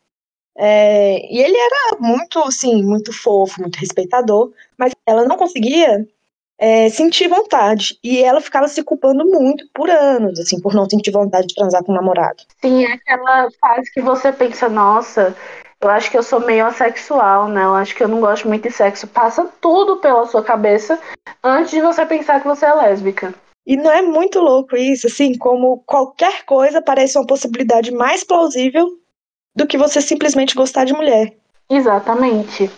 É, 0.58 1.20
e 1.32 1.40
ele 1.40 1.56
era 1.56 1.98
muito, 2.00 2.40
assim, 2.40 2.84
muito 2.84 3.14
fofo, 3.14 3.62
muito 3.62 3.78
respeitador, 3.78 4.52
mas 4.78 4.92
ela 5.06 5.26
não 5.26 5.38
conseguia 5.38 6.04
é, 6.58 6.90
sentir 6.90 7.28
vontade. 7.28 8.00
E 8.04 8.24
ela 8.24 8.42
ficava 8.42 8.68
se 8.68 8.84
culpando 8.84 9.24
muito 9.26 9.66
por 9.74 9.90
anos, 9.90 10.40
assim, 10.40 10.60
por 10.60 10.74
não 10.74 10.90
sentir 10.90 11.12
vontade 11.12 11.48
de 11.48 11.56
transar 11.56 11.84
com 11.84 11.92
o 11.92 11.96
namorado. 11.96 12.44
Sim, 12.60 12.86
é 12.86 12.94
aquela 12.94 13.50
fase 13.62 13.92
que 13.94 14.02
você 14.02 14.34
pensa, 14.34 14.68
nossa, 14.68 15.36
eu 15.80 15.90
acho 15.90 16.10
que 16.10 16.18
eu 16.18 16.24
sou 16.24 16.40
meio 16.40 16.66
assexual, 16.66 17.48
né? 17.48 17.64
Eu 17.64 17.76
acho 17.76 17.96
que 17.96 18.04
eu 18.04 18.08
não 18.08 18.20
gosto 18.20 18.48
muito 18.48 18.64
de 18.64 18.72
sexo. 18.72 19.08
Passa 19.08 19.48
tudo 19.62 19.98
pela 19.98 20.26
sua 20.26 20.44
cabeça 20.44 21.00
antes 21.44 21.70
de 21.70 21.82
você 21.82 22.04
pensar 22.04 22.42
que 22.42 22.48
você 22.48 22.66
é 22.66 22.74
lésbica. 22.74 23.34
E 23.64 23.76
não 23.76 23.92
é 23.92 24.02
muito 24.02 24.40
louco 24.40 24.76
isso, 24.76 25.08
assim, 25.08 25.38
como 25.38 25.84
qualquer 25.86 26.46
coisa 26.46 26.82
parece 26.82 27.18
uma 27.18 27.28
possibilidade 27.28 27.92
mais 27.92 28.24
plausível 28.24 28.88
do 29.58 29.66
que 29.66 29.78
você 29.78 30.00
simplesmente 30.00 30.56
gostar 30.56 30.86
de 30.86 30.94
mulher. 30.94 31.36
Exatamente. 31.68 32.70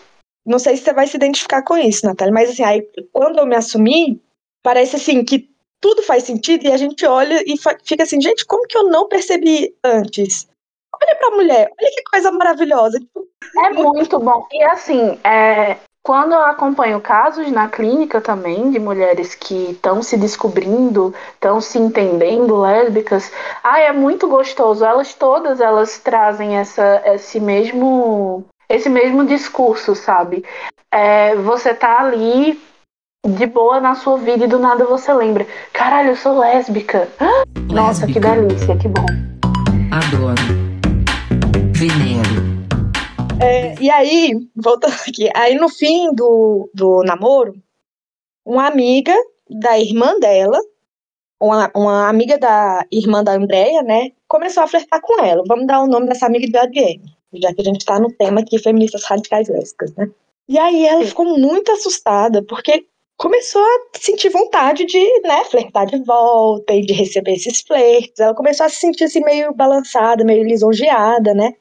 Não 0.45 0.57
sei 0.57 0.77
se 0.77 0.83
você 0.83 0.93
vai 0.93 1.05
se 1.05 1.17
identificar 1.17 1.62
com 1.62 1.77
isso, 1.77 2.05
Natália, 2.05 2.33
mas 2.33 2.50
assim, 2.50 2.63
aí 2.63 2.81
quando 3.12 3.38
eu 3.38 3.45
me 3.45 3.55
assumi, 3.55 4.19
parece 4.63 4.95
assim 4.95 5.24
que 5.25 5.50
tudo 5.81 6.01
faz 6.03 6.24
sentido 6.24 6.65
e 6.65 6.71
a 6.71 6.77
gente 6.77 7.05
olha 7.05 7.43
e 7.45 7.55
fica 7.83 8.03
assim, 8.03 8.21
gente, 8.21 8.45
como 8.45 8.65
que 8.65 8.77
eu 8.77 8.86
não 8.86 9.09
percebi 9.09 9.75
antes? 9.83 10.48
Olha 11.01 11.15
pra 11.17 11.31
mulher, 11.31 11.69
olha 11.79 11.91
que 11.91 12.03
coisa 12.03 12.31
maravilhosa. 12.31 12.98
É 13.65 13.74
muito 13.74 14.17
bom. 14.17 14.48
E 14.51 14.63
assim, 14.63 15.19
é, 15.24 15.77
quando 16.03 16.34
eu 16.34 16.44
acompanho 16.44 17.00
casos 17.01 17.51
na 17.51 17.68
clínica 17.68 18.22
também 18.22 18.72
de 18.72 18.79
mulheres 18.79 19.36
que 19.36 19.72
estão 19.72 20.01
se 20.01 20.18
descobrindo, 20.18 21.13
estão 21.34 21.60
se 21.62 21.77
entendendo 21.77 22.62
lésbicas, 22.62 23.32
ah, 23.63 23.79
é 23.79 23.91
muito 23.91 24.27
gostoso. 24.27 24.84
Elas 24.84 25.13
todas 25.13 25.60
elas 25.60 26.00
trazem 26.00 26.58
essa, 26.58 27.01
esse 27.06 27.39
mesmo 27.39 28.46
esse 28.70 28.89
mesmo 28.89 29.25
discurso, 29.25 29.96
sabe? 29.96 30.46
É, 30.91 31.36
você 31.36 31.74
tá 31.74 32.00
ali 32.00 32.60
de 33.27 33.46
boa 33.46 33.82
na 33.82 33.96
sua 33.96 34.18
vida 34.18 34.46
e 34.46 34.48
do 34.48 34.60
nada 34.60 34.86
você 34.86 35.13
lembra, 35.13 35.46
caralho, 35.74 36.10
eu 36.10 36.15
sou 36.15 36.39
lésbica. 36.39 37.10
Nossa, 37.70 38.08
que 38.08 38.20
delícia, 38.20 38.77
que 38.77 38.88
bom. 38.88 39.06
Adoro. 39.91 40.70
É, 43.41 43.75
e 43.81 43.89
aí, 43.89 44.34
voltando 44.55 44.93
aqui, 45.08 45.29
aí 45.36 45.55
no 45.55 45.69
fim 45.69 46.13
do, 46.13 46.69
do 46.74 47.03
namoro, 47.03 47.53
uma 48.46 48.67
amiga 48.67 49.15
da 49.50 49.79
irmã 49.79 50.19
dela, 50.19 50.60
uma, 51.39 51.72
uma 51.75 52.10
amiga 52.10 52.38
da 52.38 52.86
irmã 52.91 53.24
da 53.24 53.34
Andrea, 53.34 53.81
né, 53.84 54.12
começou 54.27 54.63
a 54.63 54.67
flertar 54.67 55.01
com 55.01 55.24
ela. 55.24 55.43
Vamos 55.48 55.67
dar 55.67 55.81
o 55.81 55.88
nome 55.88 56.08
dessa 56.08 56.25
amiga 56.25 56.48
de 56.48 56.58
Adrienne 56.58 57.19
já 57.34 57.53
que 57.53 57.62
a 57.62 57.63
gente 57.63 57.81
está 57.81 58.00
no 58.00 58.12
tema 58.13 58.41
aqui, 58.41 58.58
feministas 58.58 59.03
radicais 59.03 59.48
lésbicas, 59.48 59.93
né? 59.96 60.10
E 60.48 60.58
aí 60.58 60.86
ela 60.86 61.05
ficou 61.05 61.38
muito 61.38 61.72
assustada, 61.72 62.43
porque 62.43 62.86
começou 63.17 63.62
a 63.62 63.98
sentir 64.00 64.29
vontade 64.29 64.86
de, 64.86 65.22
né, 65.22 65.43
flertar 65.46 65.86
de 65.86 66.03
volta 66.03 66.74
e 66.74 66.81
de 66.81 66.93
receber 66.93 67.34
esses 67.34 67.62
flertes. 67.62 68.19
Ela 68.19 68.34
começou 68.34 68.65
a 68.65 68.69
se 68.69 68.77
sentir 68.77 69.03
assim 69.03 69.24
meio 69.24 69.53
balançada, 69.53 70.24
meio 70.24 70.43
lisonjeada, 70.43 71.34
né? 71.34 71.53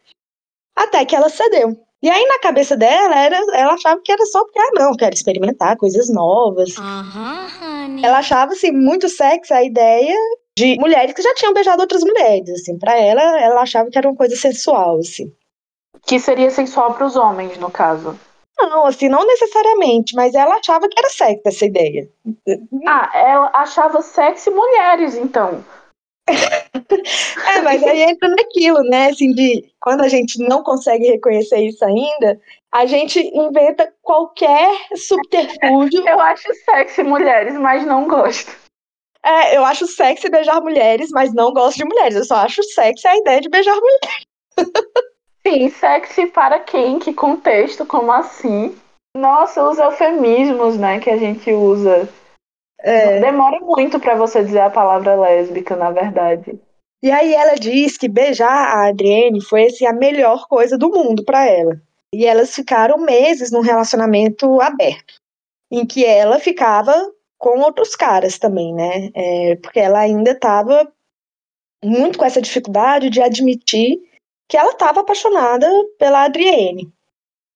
Até 0.79 1.05
que 1.05 1.17
ela 1.17 1.29
cedeu. 1.29 1.77
E 2.01 2.09
aí 2.09 2.25
na 2.27 2.39
cabeça 2.39 2.77
dela, 2.77 3.19
era, 3.19 3.37
ela 3.55 3.75
achava 3.75 4.01
que 4.03 4.13
era 4.13 4.25
só 4.27 4.45
porque, 4.45 4.61
ah, 4.61 4.71
não, 4.75 4.95
quero 4.95 5.15
experimentar 5.15 5.77
coisas 5.77 6.09
novas. 6.09 6.77
Uhum, 6.77 8.05
ela 8.05 8.19
achava, 8.19 8.53
assim, 8.53 8.71
muito 8.71 9.09
sexy 9.09 9.53
a 9.53 9.65
ideia 9.65 10.15
de 10.57 10.77
mulheres 10.79 11.13
que 11.13 11.23
já 11.23 11.35
tinham 11.35 11.53
beijado 11.53 11.83
outras 11.83 12.05
mulheres, 12.05 12.51
assim. 12.51 12.79
Pra 12.79 12.97
ela, 12.97 13.41
ela 13.41 13.63
achava 13.63 13.91
que 13.91 13.99
era 13.99 14.09
uma 14.09 14.17
coisa 14.17 14.37
sensual, 14.37 14.99
assim. 14.99 15.33
Que 16.07 16.21
seria 16.21 16.51
sensual 16.51 16.95
para 16.95 17.07
os 17.07 17.17
homens, 17.17 17.59
no 17.59 17.71
caso. 17.71 18.17
Não, 18.57 18.87
assim, 18.87 19.09
não 19.09 19.27
necessariamente, 19.27 20.15
mas 20.15 20.35
ela 20.35 20.57
achava 20.57 20.89
que 20.89 20.99
era 20.99 21.11
sexy 21.11 21.43
essa 21.45 21.65
ideia. 21.67 22.09
Ah, 22.87 23.11
ela 23.13 23.51
achava 23.55 24.03
sexy 24.03 24.51
mulheres, 24.51 25.17
então. 25.17 25.65
é, 27.55 27.61
mas 27.63 27.83
aí 27.83 28.03
entra 28.03 28.29
naquilo, 28.29 28.83
né? 28.85 29.09
Assim, 29.09 29.33
de 29.33 29.65
quando 29.81 30.03
a 30.03 30.09
gente 30.09 30.39
não 30.47 30.63
consegue 30.63 31.07
reconhecer 31.07 31.61
isso 31.61 31.85
ainda, 31.85 32.41
a 32.73 32.87
gente 32.87 33.21
inventa 33.35 33.93
qualquer 34.03 34.69
subterfúgio. 34.95 36.07
Eu 36.07 36.21
acho 36.21 36.49
sexy 36.65 37.03
mulheres, 37.03 37.55
mas 37.55 37.85
não 37.85 38.07
gosto. 38.07 38.51
É, 39.25 39.57
eu 39.57 39.65
acho 39.65 39.87
sexy 39.87 40.31
beijar 40.31 40.61
mulheres, 40.61 41.11
mas 41.11 41.35
não 41.35 41.53
gosto 41.53 41.79
de 41.79 41.85
mulheres. 41.85 42.17
Eu 42.17 42.25
só 42.25 42.37
acho 42.37 42.63
sexy 42.63 43.07
a 43.07 43.17
ideia 43.17 43.41
de 43.41 43.49
beijar 43.49 43.75
mulheres. 43.75 44.27
Sim, 45.47 45.71
sexy 45.71 46.27
para 46.27 46.61
quem? 46.61 46.99
Que 46.99 47.13
contexto? 47.13 47.87
Como 47.87 48.13
assim? 48.13 48.77
Nossa, 49.17 49.63
os 49.69 49.79
eufemismos, 49.79 50.77
né, 50.77 51.01
que 51.01 51.11
a 51.11 51.17
gente 51.17 51.51
usa. 51.53 52.09
É. 52.81 53.21
Demora 53.21 53.61
muito 53.61 53.99
para 53.99 54.15
você 54.15 54.43
dizer 54.43 54.61
a 54.61 54.71
palavra 54.71 55.15
lésbica, 55.17 55.75
na 55.75 55.91
verdade. 55.91 56.61
E 57.03 57.11
aí 57.11 57.35
ela 57.35 57.55
diz 57.55 57.97
que 57.97 58.09
beijar 58.09 58.51
a 58.51 58.89
Adrienne 58.89 59.41
foi 59.41 59.67
assim, 59.67 59.87
a 59.87 59.93
melhor 59.93 60.47
coisa 60.49 60.77
do 60.77 60.91
mundo 60.91 61.25
para 61.25 61.47
ela. 61.47 61.81
E 62.13 62.25
elas 62.25 62.55
ficaram 62.55 62.99
meses 62.99 63.53
num 63.53 63.61
relacionamento 63.61 64.61
aberto, 64.61 65.15
em 65.71 65.87
que 65.87 66.05
ela 66.05 66.41
ficava 66.41 66.95
com 67.39 67.61
outros 67.61 67.95
caras 67.95 68.39
também, 68.39 68.75
né? 68.75 69.11
É, 69.15 69.57
porque 69.57 69.79
ela 69.79 70.01
ainda 70.01 70.33
estava 70.33 70.91
muito 71.85 72.19
com 72.19 72.25
essa 72.25 72.43
dificuldade 72.43 73.11
de 73.11 73.23
admitir 73.23 74.01
que 74.49 74.57
ela 74.57 74.73
estava 74.73 75.01
apaixonada 75.01 75.69
pela 75.99 76.25
Adrienne. 76.25 76.93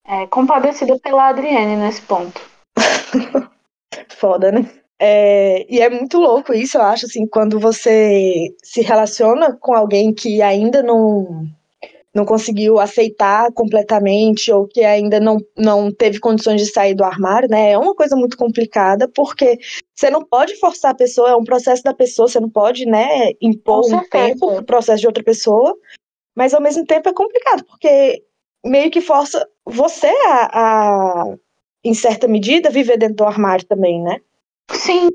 É, 0.06 0.26
compadecida 0.26 0.98
pela 0.98 1.28
Adrienne 1.28 1.76
nesse 1.76 2.02
ponto. 2.02 2.40
Foda, 4.10 4.52
né? 4.52 4.81
É, 5.04 5.66
e 5.68 5.80
é 5.80 5.90
muito 5.90 6.16
louco 6.16 6.54
isso, 6.54 6.78
eu 6.78 6.82
acho, 6.82 7.06
assim, 7.06 7.26
quando 7.26 7.58
você 7.58 8.54
se 8.62 8.82
relaciona 8.82 9.52
com 9.52 9.74
alguém 9.74 10.14
que 10.14 10.40
ainda 10.40 10.80
não, 10.80 11.44
não 12.14 12.24
conseguiu 12.24 12.78
aceitar 12.78 13.50
completamente 13.52 14.52
ou 14.52 14.64
que 14.68 14.84
ainda 14.84 15.18
não, 15.18 15.38
não 15.58 15.90
teve 15.90 16.20
condições 16.20 16.60
de 16.60 16.70
sair 16.70 16.94
do 16.94 17.02
armário, 17.02 17.48
né? 17.48 17.72
É 17.72 17.78
uma 17.78 17.96
coisa 17.96 18.14
muito 18.14 18.36
complicada, 18.36 19.08
porque 19.08 19.58
você 19.92 20.08
não 20.08 20.24
pode 20.24 20.54
forçar 20.60 20.92
a 20.92 20.96
pessoa, 20.96 21.30
é 21.30 21.36
um 21.36 21.42
processo 21.42 21.82
da 21.82 21.92
pessoa, 21.92 22.28
você 22.28 22.38
não 22.38 22.48
pode, 22.48 22.86
né, 22.86 23.32
impor 23.40 23.84
um 23.92 24.08
tempo 24.08 24.54
pro 24.54 24.64
processo 24.64 25.00
de 25.00 25.08
outra 25.08 25.24
pessoa, 25.24 25.76
mas 26.32 26.54
ao 26.54 26.60
mesmo 26.62 26.86
tempo 26.86 27.08
é 27.08 27.12
complicado, 27.12 27.64
porque 27.64 28.22
meio 28.64 28.88
que 28.88 29.00
força 29.00 29.44
você 29.66 30.14
a, 30.28 30.50
a 30.52 31.34
em 31.84 31.92
certa 31.92 32.28
medida, 32.28 32.70
viver 32.70 32.96
dentro 32.96 33.16
do 33.16 33.24
armário 33.24 33.66
também, 33.66 34.00
né? 34.00 34.20
Sim. 34.70 35.08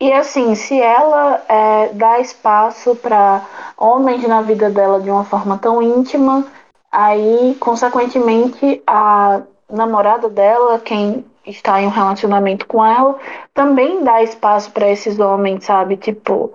E 0.00 0.12
assim, 0.12 0.54
se 0.54 0.80
ela 0.80 1.44
é, 1.48 1.88
dá 1.92 2.18
espaço 2.18 2.96
para 2.96 3.46
homens 3.76 4.26
na 4.26 4.42
vida 4.42 4.68
dela 4.68 5.00
de 5.00 5.08
uma 5.08 5.24
forma 5.24 5.56
tão 5.56 5.80
íntima, 5.80 6.44
aí, 6.90 7.56
consequentemente, 7.60 8.82
a 8.86 9.42
namorada 9.70 10.28
dela, 10.28 10.80
quem 10.80 11.24
está 11.46 11.80
em 11.80 11.86
um 11.86 11.90
relacionamento 11.90 12.66
com 12.66 12.84
ela, 12.84 13.18
também 13.54 14.02
dá 14.02 14.22
espaço 14.22 14.70
para 14.72 14.90
esses 14.90 15.18
homens, 15.18 15.64
sabe? 15.64 15.96
Tipo, 15.96 16.52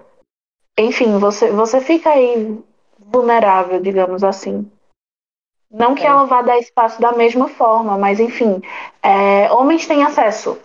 enfim, 0.78 1.18
você, 1.18 1.50
você 1.50 1.82
fica 1.82 2.10
aí 2.10 2.58
vulnerável, 3.00 3.82
digamos 3.82 4.24
assim. 4.24 4.70
Não 5.72 5.96
que 5.96 6.04
é. 6.04 6.08
ela 6.08 6.26
vá 6.26 6.42
dar 6.42 6.58
espaço 6.60 7.02
da 7.02 7.12
mesma 7.12 7.48
forma, 7.48 7.98
mas 7.98 8.20
enfim, 8.20 8.62
é, 9.02 9.52
homens 9.52 9.88
têm 9.88 10.04
acesso 10.04 10.58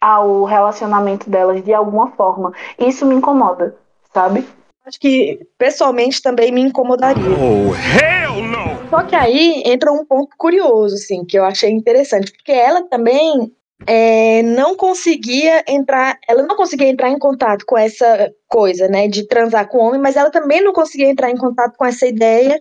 ao 0.00 0.44
relacionamento 0.44 1.28
delas 1.28 1.64
de 1.64 1.72
alguma 1.72 2.10
forma. 2.12 2.52
Isso 2.78 3.06
me 3.06 3.14
incomoda, 3.14 3.76
sabe? 4.12 4.46
Acho 4.84 5.00
que 5.00 5.40
pessoalmente 5.58 6.22
também 6.22 6.52
me 6.52 6.60
incomodaria. 6.60 7.24
Oh, 7.24 7.74
hell 7.74 8.42
no! 8.42 8.88
Só 8.88 9.02
que 9.02 9.16
aí 9.16 9.62
entra 9.66 9.90
um 9.92 10.04
ponto 10.04 10.36
curioso, 10.38 10.94
assim, 10.94 11.24
que 11.24 11.36
eu 11.36 11.44
achei 11.44 11.70
interessante, 11.70 12.30
porque 12.30 12.52
ela 12.52 12.82
também 12.88 13.52
é, 13.84 14.42
não 14.42 14.76
conseguia 14.76 15.64
entrar, 15.66 16.18
ela 16.28 16.44
não 16.44 16.54
conseguia 16.54 16.88
entrar 16.88 17.10
em 17.10 17.18
contato 17.18 17.64
com 17.66 17.76
essa 17.76 18.32
coisa, 18.46 18.86
né, 18.88 19.08
de 19.08 19.26
transar 19.26 19.68
com 19.68 19.78
homem, 19.78 20.00
mas 20.00 20.16
ela 20.16 20.30
também 20.30 20.62
não 20.62 20.72
conseguia 20.72 21.10
entrar 21.10 21.30
em 21.30 21.36
contato 21.36 21.76
com 21.76 21.84
essa 21.84 22.06
ideia 22.06 22.60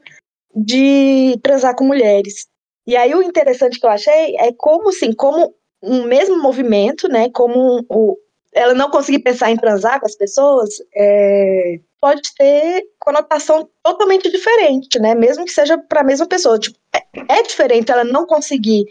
de 0.56 1.40
transar 1.44 1.76
com 1.76 1.86
mulheres. 1.86 2.48
E 2.88 2.96
aí 2.96 3.14
o 3.14 3.22
interessante 3.22 3.80
que 3.80 3.86
eu 3.86 3.92
achei 3.92 4.36
é 4.38 4.52
como, 4.58 4.90
assim, 4.90 5.14
como 5.14 5.54
um 5.86 6.04
mesmo 6.04 6.42
movimento, 6.42 7.08
né, 7.08 7.30
como 7.30 7.86
o, 7.90 8.18
ela 8.54 8.74
não 8.74 8.90
conseguir 8.90 9.20
pensar 9.20 9.52
em 9.52 9.58
transar 9.58 10.00
com 10.00 10.06
as 10.06 10.16
pessoas, 10.16 10.70
é, 10.96 11.80
pode 12.02 12.22
ter 12.38 12.84
conotação 13.00 13.70
totalmente 13.84 14.30
diferente, 14.32 15.00
né, 15.00 15.14
mesmo 15.14 15.46
que 15.46 15.52
seja 15.52 15.78
para 15.78 16.02
a 16.02 16.04
mesma 16.04 16.28
pessoa. 16.28 16.58
Tipo, 16.58 16.78
é, 16.94 17.40
é 17.40 17.44
diferente 17.44 17.92
ela 17.92 18.04
não 18.04 18.26
conseguir 18.26 18.86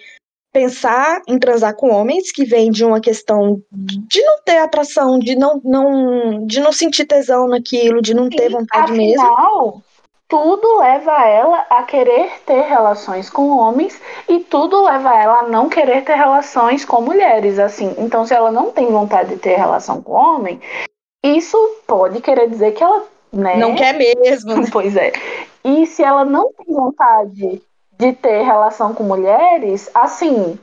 pensar 0.52 1.20
em 1.26 1.36
transar 1.36 1.74
com 1.74 1.90
homens 1.90 2.30
que 2.30 2.44
vem 2.44 2.70
de 2.70 2.84
uma 2.84 3.00
questão 3.00 3.60
de 3.72 4.22
não 4.22 4.40
ter 4.44 4.58
atração, 4.58 5.18
de 5.18 5.34
não, 5.34 5.60
não, 5.64 6.46
de 6.46 6.60
não 6.60 6.72
sentir 6.72 7.06
tesão 7.06 7.48
naquilo, 7.48 8.00
de 8.00 8.14
não 8.14 8.28
ter 8.28 8.50
vontade 8.50 8.92
mesmo. 8.92 9.24
Tudo 10.34 10.78
leva 10.78 11.24
ela 11.28 11.64
a 11.70 11.84
querer 11.84 12.28
ter 12.44 12.62
relações 12.62 13.30
com 13.30 13.56
homens 13.56 14.02
e 14.28 14.40
tudo 14.40 14.82
leva 14.82 15.14
ela 15.14 15.38
a 15.38 15.48
não 15.48 15.68
querer 15.68 16.02
ter 16.02 16.16
relações 16.16 16.84
com 16.84 17.00
mulheres, 17.00 17.60
assim. 17.60 17.94
Então, 17.98 18.26
se 18.26 18.34
ela 18.34 18.50
não 18.50 18.72
tem 18.72 18.90
vontade 18.90 19.28
de 19.28 19.36
ter 19.36 19.54
relação 19.54 20.02
com 20.02 20.10
homem, 20.10 20.60
isso 21.24 21.56
pode 21.86 22.20
querer 22.20 22.50
dizer 22.50 22.72
que 22.72 22.82
ela, 22.82 23.04
né? 23.32 23.58
Não 23.58 23.76
quer 23.76 23.94
mesmo, 23.96 24.56
né? 24.56 24.66
Pois 24.72 24.96
é. 24.96 25.12
E 25.64 25.86
se 25.86 26.02
ela 26.02 26.24
não 26.24 26.52
tem 26.52 26.74
vontade 26.74 27.62
de 27.96 28.12
ter 28.14 28.42
relação 28.42 28.92
com 28.92 29.04
mulheres, 29.04 29.88
assim, 29.94 30.58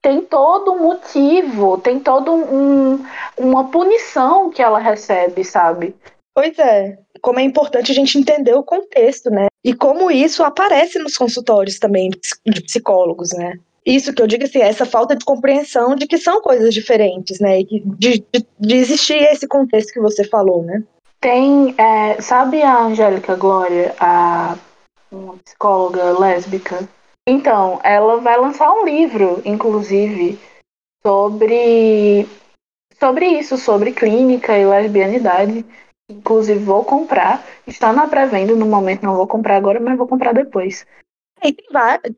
tem 0.00 0.20
todo 0.20 0.72
um 0.72 0.84
motivo, 0.84 1.78
tem 1.78 1.98
todo 1.98 2.32
um, 2.32 3.04
uma 3.36 3.64
punição 3.70 4.50
que 4.50 4.62
ela 4.62 4.78
recebe, 4.78 5.42
sabe? 5.42 5.96
Pois 6.32 6.56
é. 6.60 6.96
Como 7.20 7.38
é 7.38 7.42
importante 7.42 7.90
a 7.92 7.94
gente 7.94 8.18
entender 8.18 8.54
o 8.54 8.62
contexto, 8.62 9.30
né? 9.30 9.46
E 9.64 9.74
como 9.74 10.10
isso 10.10 10.42
aparece 10.42 10.98
nos 10.98 11.16
consultórios 11.16 11.78
também 11.78 12.10
de 12.10 12.18
ps- 12.18 12.40
de 12.46 12.62
psicólogos, 12.62 13.32
né? 13.32 13.58
Isso 13.84 14.12
que 14.12 14.20
eu 14.22 14.26
digo 14.26 14.44
assim, 14.44 14.60
essa 14.60 14.84
falta 14.84 15.16
de 15.16 15.24
compreensão 15.24 15.94
de 15.96 16.06
que 16.06 16.18
são 16.18 16.40
coisas 16.42 16.72
diferentes, 16.72 17.40
né? 17.40 17.60
E 17.60 17.64
de, 17.64 18.24
de, 18.32 18.46
de 18.58 18.74
existir 18.76 19.16
esse 19.22 19.46
contexto 19.48 19.92
que 19.92 20.00
você 20.00 20.24
falou, 20.24 20.62
né? 20.62 20.82
Tem, 21.20 21.74
é, 21.78 22.20
sabe 22.20 22.62
a 22.62 22.82
Angélica 22.84 23.34
Glória, 23.36 23.94
a 23.98 24.56
uma 25.12 25.36
psicóloga 25.38 26.18
lésbica? 26.18 26.88
Então, 27.28 27.80
ela 27.82 28.16
vai 28.18 28.38
lançar 28.38 28.72
um 28.72 28.84
livro, 28.84 29.42
inclusive, 29.44 30.38
sobre 31.02 32.26
sobre 32.98 33.26
isso, 33.26 33.56
sobre 33.56 33.92
clínica 33.92 34.56
e 34.58 34.66
lesbianidade. 34.66 35.64
Inclusive, 36.10 36.58
vou 36.58 36.84
comprar. 36.84 37.44
Está 37.66 37.92
na 37.92 38.08
pré-venda 38.08 38.54
no 38.54 38.66
momento, 38.66 39.02
não 39.04 39.16
vou 39.16 39.26
comprar 39.26 39.56
agora, 39.56 39.78
mas 39.78 39.96
vou 39.96 40.06
comprar 40.06 40.32
depois. 40.32 40.86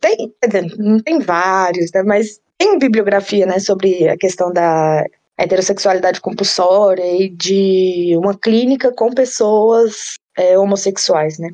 Tem, 0.01 0.35
tem, 0.51 0.69
não 0.79 0.99
tem 0.99 1.21
vários, 1.21 1.93
né? 1.93 2.03
Mas 2.03 2.41
tem 2.59 2.79
bibliografia, 2.79 3.47
né, 3.47 3.59
sobre 3.59 4.09
a 4.09 4.17
questão 4.17 4.53
da 4.53 5.05
heterossexualidade 5.39 6.21
compulsória 6.21 7.05
e 7.05 7.29
de 7.29 8.15
uma 8.17 8.37
clínica 8.37 8.93
com 8.93 9.13
pessoas 9.13 10.15
é, 10.37 10.59
homossexuais, 10.59 11.39
né? 11.39 11.51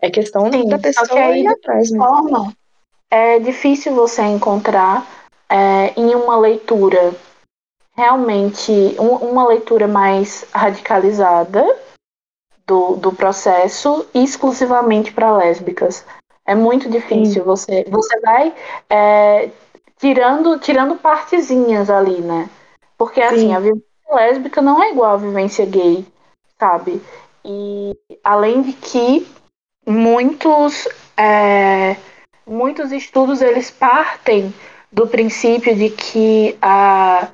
É 0.00 0.10
questão 0.10 0.50
Sim, 0.52 0.68
da 0.68 0.78
pessoa 0.78 1.08
que 1.08 1.18
aí 1.18 1.42
ir 1.42 1.46
atrás, 1.48 1.90
né? 1.90 1.98
forma, 1.98 2.52
é 3.10 3.38
difícil 3.40 3.94
você 3.94 4.22
encontrar 4.22 5.06
é, 5.48 5.92
em 5.96 6.14
uma 6.14 6.38
leitura 6.38 7.14
realmente 7.98 8.70
um- 9.00 9.16
uma 9.30 9.44
leitura 9.48 9.88
mais 9.88 10.46
radicalizada 10.54 11.64
do, 12.64 12.94
do 12.94 13.12
processo 13.12 14.06
exclusivamente 14.14 15.12
para 15.12 15.36
lésbicas. 15.36 16.04
É 16.46 16.54
muito 16.54 16.88
difícil. 16.88 17.42
Você, 17.44 17.84
você 17.90 18.20
vai 18.20 18.54
é, 18.88 19.50
tirando, 19.98 20.60
tirando 20.60 20.94
partezinhas 20.94 21.90
ali, 21.90 22.20
né? 22.20 22.48
Porque 22.96 23.20
assim, 23.20 23.48
Sim. 23.48 23.54
a 23.54 23.58
vivência 23.58 23.82
lésbica 24.12 24.62
não 24.62 24.80
é 24.80 24.92
igual 24.92 25.14
à 25.14 25.16
vivência 25.16 25.66
gay, 25.66 26.06
sabe? 26.56 27.02
E 27.44 27.96
além 28.22 28.62
de 28.62 28.74
que 28.74 29.26
muitos 29.84 30.86
é, 31.16 31.96
muitos 32.46 32.92
estudos 32.92 33.42
eles 33.42 33.72
partem 33.72 34.54
do 34.92 35.06
princípio 35.08 35.74
de 35.74 35.90
que 35.90 36.56
a 36.62 37.28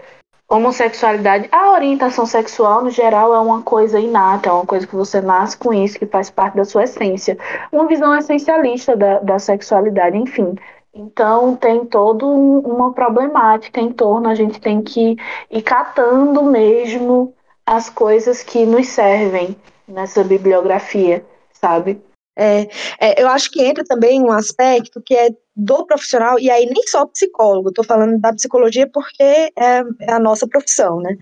homossexualidade, 0.49 1.49
a 1.51 1.73
orientação 1.73 2.27
sexual 2.27 2.83
no 2.85 2.91
geral 2.91 3.35
é 3.35 3.41
uma 3.41 3.63
coisa 3.63 3.99
inata, 3.99 4.49
é 4.49 4.53
uma 4.53 4.67
coisa 4.67 4.87
que 4.87 4.95
você 4.95 5.21
nasce 5.21 5.57
com 5.57 5.73
isso, 5.73 5.99
que 5.99 6.07
faz 6.07 6.31
parte 6.31 6.57
da 6.57 6.65
sua 6.65 6.85
essência. 6.85 7.37
Uma 7.73 7.87
visão 7.87 8.17
essencialista 8.17 8.97
da, 8.97 9.21
da 9.21 9.39
sexualidade, 9.39 10.17
enfim. 10.17 10.55
Então 10.95 11.57
tem 11.57 11.85
toda 11.85 12.25
um- 12.25 12.61
uma 12.61 12.93
problemática 12.93 13.81
em 13.81 13.91
torno, 13.93 14.29
a 14.29 14.35
gente 14.35 14.61
tem 14.61 14.81
que 14.81 15.17
ir 15.51 15.63
catando 15.63 16.43
mesmo 16.45 17.35
as 17.67 17.91
coisas 17.91 18.43
que 18.43 18.65
nos 18.65 18.87
servem 18.89 19.57
nessa 19.89 20.23
bibliografia, 20.23 21.25
sabe? 21.53 22.01
É, 22.37 22.69
é, 23.01 23.23
eu 23.23 23.29
acho 23.29 23.51
que 23.51 23.63
entra 23.63 23.85
também 23.85 24.23
um 24.23 24.31
aspecto 24.31 25.01
que 25.05 25.15
é 25.15 25.31
do 25.57 25.87
profissional, 25.87 26.39
e 26.39 26.51
aí 26.51 26.67
nem 26.67 26.87
só 26.89 27.07
psicólogo, 27.07 27.69
estou 27.69 27.85
falando 27.85 28.19
da 28.19 28.33
psicologia 28.33 28.89
porque 28.89 29.23
é, 29.23 29.83
é 30.01 30.13
a 30.13 30.19
nossa 30.19 30.47
profissão, 30.49 31.01
né? 31.01 31.17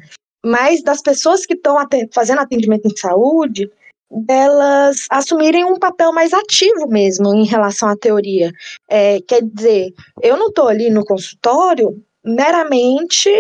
Mas 0.44 0.82
das 0.82 1.02
pessoas 1.02 1.46
que 1.46 1.54
estão 1.54 1.76
fazendo 2.12 2.40
atendimento 2.40 2.86
em 2.86 2.96
saúde, 2.96 3.70
delas 4.10 5.06
assumirem 5.10 5.64
um 5.64 5.78
papel 5.78 6.12
mais 6.12 6.32
ativo 6.32 6.86
mesmo 6.88 7.34
em 7.34 7.44
relação 7.44 7.88
à 7.88 7.96
teoria. 7.96 8.52
É, 8.88 9.20
quer 9.22 9.42
dizer, 9.42 9.92
eu 10.22 10.36
não 10.36 10.48
estou 10.48 10.68
ali 10.68 10.90
no 10.90 11.04
consultório 11.04 12.02
meramente 12.24 13.30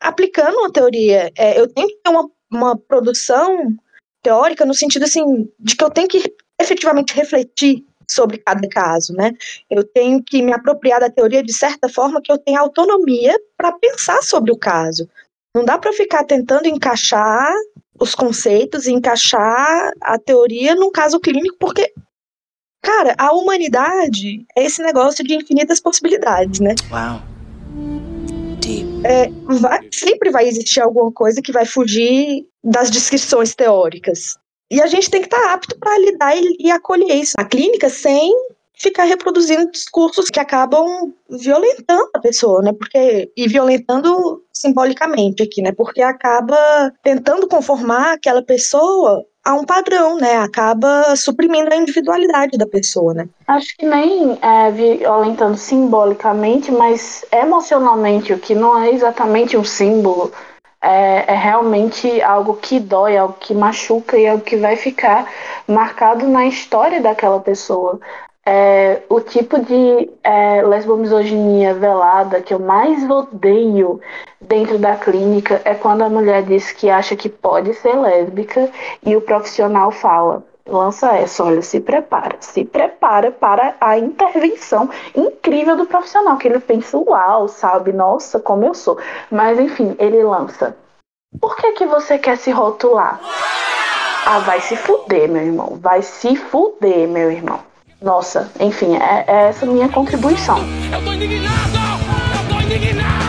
aplicando 0.00 0.56
uma 0.58 0.72
teoria. 0.72 1.30
É, 1.36 1.58
eu 1.58 1.68
tenho 1.68 1.88
que 1.88 1.96
ter 1.96 2.10
uma, 2.10 2.30
uma 2.50 2.76
produção 2.76 3.74
teórica 4.22 4.64
no 4.64 4.74
sentido 4.74 5.04
assim 5.04 5.48
de 5.58 5.76
que 5.76 5.82
eu 5.82 5.90
tenho 5.90 6.08
que 6.08 6.22
efetivamente 6.60 7.14
refletir 7.14 7.84
sobre 8.10 8.38
cada 8.38 8.68
caso, 8.68 9.12
né? 9.14 9.32
Eu 9.70 9.84
tenho 9.84 10.22
que 10.22 10.42
me 10.42 10.52
apropriar 10.52 11.00
da 11.00 11.10
teoria 11.10 11.42
de 11.42 11.52
certa 11.52 11.88
forma 11.88 12.20
que 12.20 12.30
eu 12.32 12.38
tenha 12.38 12.60
autonomia 12.60 13.38
para 13.56 13.72
pensar 13.72 14.22
sobre 14.22 14.50
o 14.52 14.58
caso. 14.58 15.08
Não 15.54 15.64
dá 15.64 15.78
para 15.78 15.92
ficar 15.92 16.24
tentando 16.24 16.66
encaixar 16.66 17.52
os 17.98 18.14
conceitos 18.14 18.86
e 18.86 18.92
encaixar 18.92 19.92
a 20.00 20.18
teoria 20.18 20.74
num 20.74 20.90
caso 20.90 21.20
clínico, 21.20 21.56
porque, 21.58 21.92
cara, 22.82 23.14
a 23.18 23.32
humanidade 23.32 24.44
é 24.56 24.64
esse 24.64 24.82
negócio 24.82 25.24
de 25.24 25.34
infinitas 25.34 25.80
possibilidades, 25.80 26.60
né? 26.60 26.74
Wow. 26.90 27.20
Deep. 28.60 29.06
É, 29.06 29.30
vai- 29.58 29.88
sempre 29.92 30.30
vai 30.30 30.46
existir 30.48 30.80
alguma 30.80 31.12
coisa 31.12 31.42
que 31.42 31.52
vai 31.52 31.66
fugir 31.66 32.46
das 32.62 32.90
descrições 32.90 33.54
teóricas. 33.54 34.38
E 34.70 34.80
a 34.80 34.86
gente 34.86 35.10
tem 35.10 35.20
que 35.20 35.26
estar 35.26 35.52
apto 35.52 35.76
para 35.78 35.98
lidar 35.98 36.36
e, 36.36 36.56
e 36.60 36.70
acolher 36.70 37.14
isso 37.14 37.34
na 37.36 37.44
clínica 37.44 37.88
sem 37.88 38.32
ficar 38.80 39.04
reproduzindo 39.04 39.70
discursos 39.70 40.30
que 40.30 40.40
acabam 40.40 41.12
violentando 41.28 42.08
a 42.14 42.18
pessoa, 42.18 42.62
né? 42.62 42.72
Porque 42.72 43.30
e 43.36 43.46
violentando 43.46 44.42
simbolicamente 44.52 45.42
aqui, 45.42 45.60
né? 45.60 45.72
Porque 45.72 46.00
acaba 46.00 46.56
tentando 47.02 47.46
conformar 47.46 48.14
aquela 48.14 48.42
pessoa 48.42 49.22
a 49.44 49.54
um 49.54 49.64
padrão, 49.64 50.16
né? 50.16 50.36
Acaba 50.36 51.14
suprimindo 51.14 51.72
a 51.72 51.76
individualidade 51.76 52.56
da 52.56 52.66
pessoa, 52.66 53.12
né? 53.12 53.28
Acho 53.46 53.76
que 53.76 53.84
nem 53.84 54.38
é, 54.40 54.70
violentando 54.70 55.56
simbolicamente, 55.56 56.72
mas 56.72 57.24
emocionalmente, 57.30 58.32
o 58.32 58.38
que 58.38 58.54
não 58.54 58.78
é 58.78 58.90
exatamente 58.90 59.58
um 59.58 59.64
símbolo, 59.64 60.32
é, 60.82 61.32
é 61.32 61.34
realmente 61.34 62.20
algo 62.22 62.54
que 62.56 62.80
dói, 62.80 63.16
algo 63.16 63.34
que 63.38 63.54
machuca 63.54 64.16
e 64.16 64.26
algo 64.26 64.42
que 64.42 64.56
vai 64.56 64.76
ficar 64.76 65.30
marcado 65.66 66.26
na 66.28 66.46
história 66.46 67.00
daquela 67.00 67.40
pessoa. 67.40 68.00
É, 68.44 69.02
o 69.08 69.20
tipo 69.20 69.60
de 69.60 70.10
é, 70.24 70.62
lesbomisoginia 70.62 71.74
velada 71.74 72.40
que 72.40 72.54
eu 72.54 72.58
mais 72.58 73.08
odeio 73.08 74.00
dentro 74.40 74.78
da 74.78 74.96
clínica 74.96 75.60
é 75.64 75.74
quando 75.74 76.02
a 76.02 76.08
mulher 76.08 76.42
diz 76.42 76.72
que 76.72 76.88
acha 76.88 77.14
que 77.14 77.28
pode 77.28 77.74
ser 77.74 77.94
lésbica 77.94 78.70
e 79.04 79.14
o 79.14 79.20
profissional 79.20 79.90
fala: 79.90 80.42
lança 80.66 81.16
essa, 81.16 81.44
olha, 81.44 81.62
se 81.62 81.80
prepara, 81.80 82.36
se 82.40 82.64
prepara 82.64 83.30
para 83.30 83.74
a 83.80 83.98
intervenção 83.98 84.88
incrível 85.14 85.76
do 85.76 85.86
profissional, 85.86 86.36
que 86.36 86.48
ele 86.48 86.60
pensa, 86.60 86.98
uau, 86.98 87.48
sabe, 87.48 87.92
nossa, 87.92 88.38
como 88.38 88.64
eu 88.64 88.74
sou. 88.74 88.98
Mas 89.30 89.58
enfim, 89.58 89.96
ele 89.98 90.22
lança. 90.22 90.76
Por 91.40 91.56
que 91.56 91.72
que 91.72 91.86
você 91.86 92.18
quer 92.18 92.36
se 92.36 92.50
rotular? 92.50 93.20
Ah, 94.26 94.40
vai 94.40 94.60
se 94.60 94.76
fuder, 94.76 95.28
meu 95.28 95.42
irmão, 95.42 95.78
vai 95.80 96.02
se 96.02 96.36
fuder, 96.36 97.08
meu 97.08 97.30
irmão. 97.30 97.60
Nossa, 98.00 98.50
enfim, 98.58 98.96
é, 98.96 99.24
é 99.26 99.48
essa 99.48 99.66
minha 99.66 99.88
contribuição. 99.88 100.58
Eu 100.92 101.04
tô 101.04 101.12
indignado! 101.12 101.54
Eu 102.50 102.54
tô 102.54 102.60
indignado! 102.62 103.20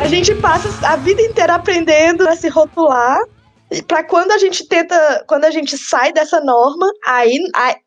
A 0.00 0.06
gente 0.06 0.34
passa 0.36 0.68
a 0.86 0.96
vida 0.96 1.20
inteira 1.20 1.56
aprendendo 1.56 2.26
a 2.28 2.36
se 2.36 2.48
rotular. 2.48 3.20
Para 3.86 4.02
quando 4.04 4.32
a 4.32 4.38
gente 4.38 4.66
tenta, 4.66 5.24
quando 5.28 5.44
a 5.44 5.50
gente 5.50 5.76
sai 5.76 6.12
dessa 6.12 6.40
norma, 6.40 6.90
aí, 7.06 7.38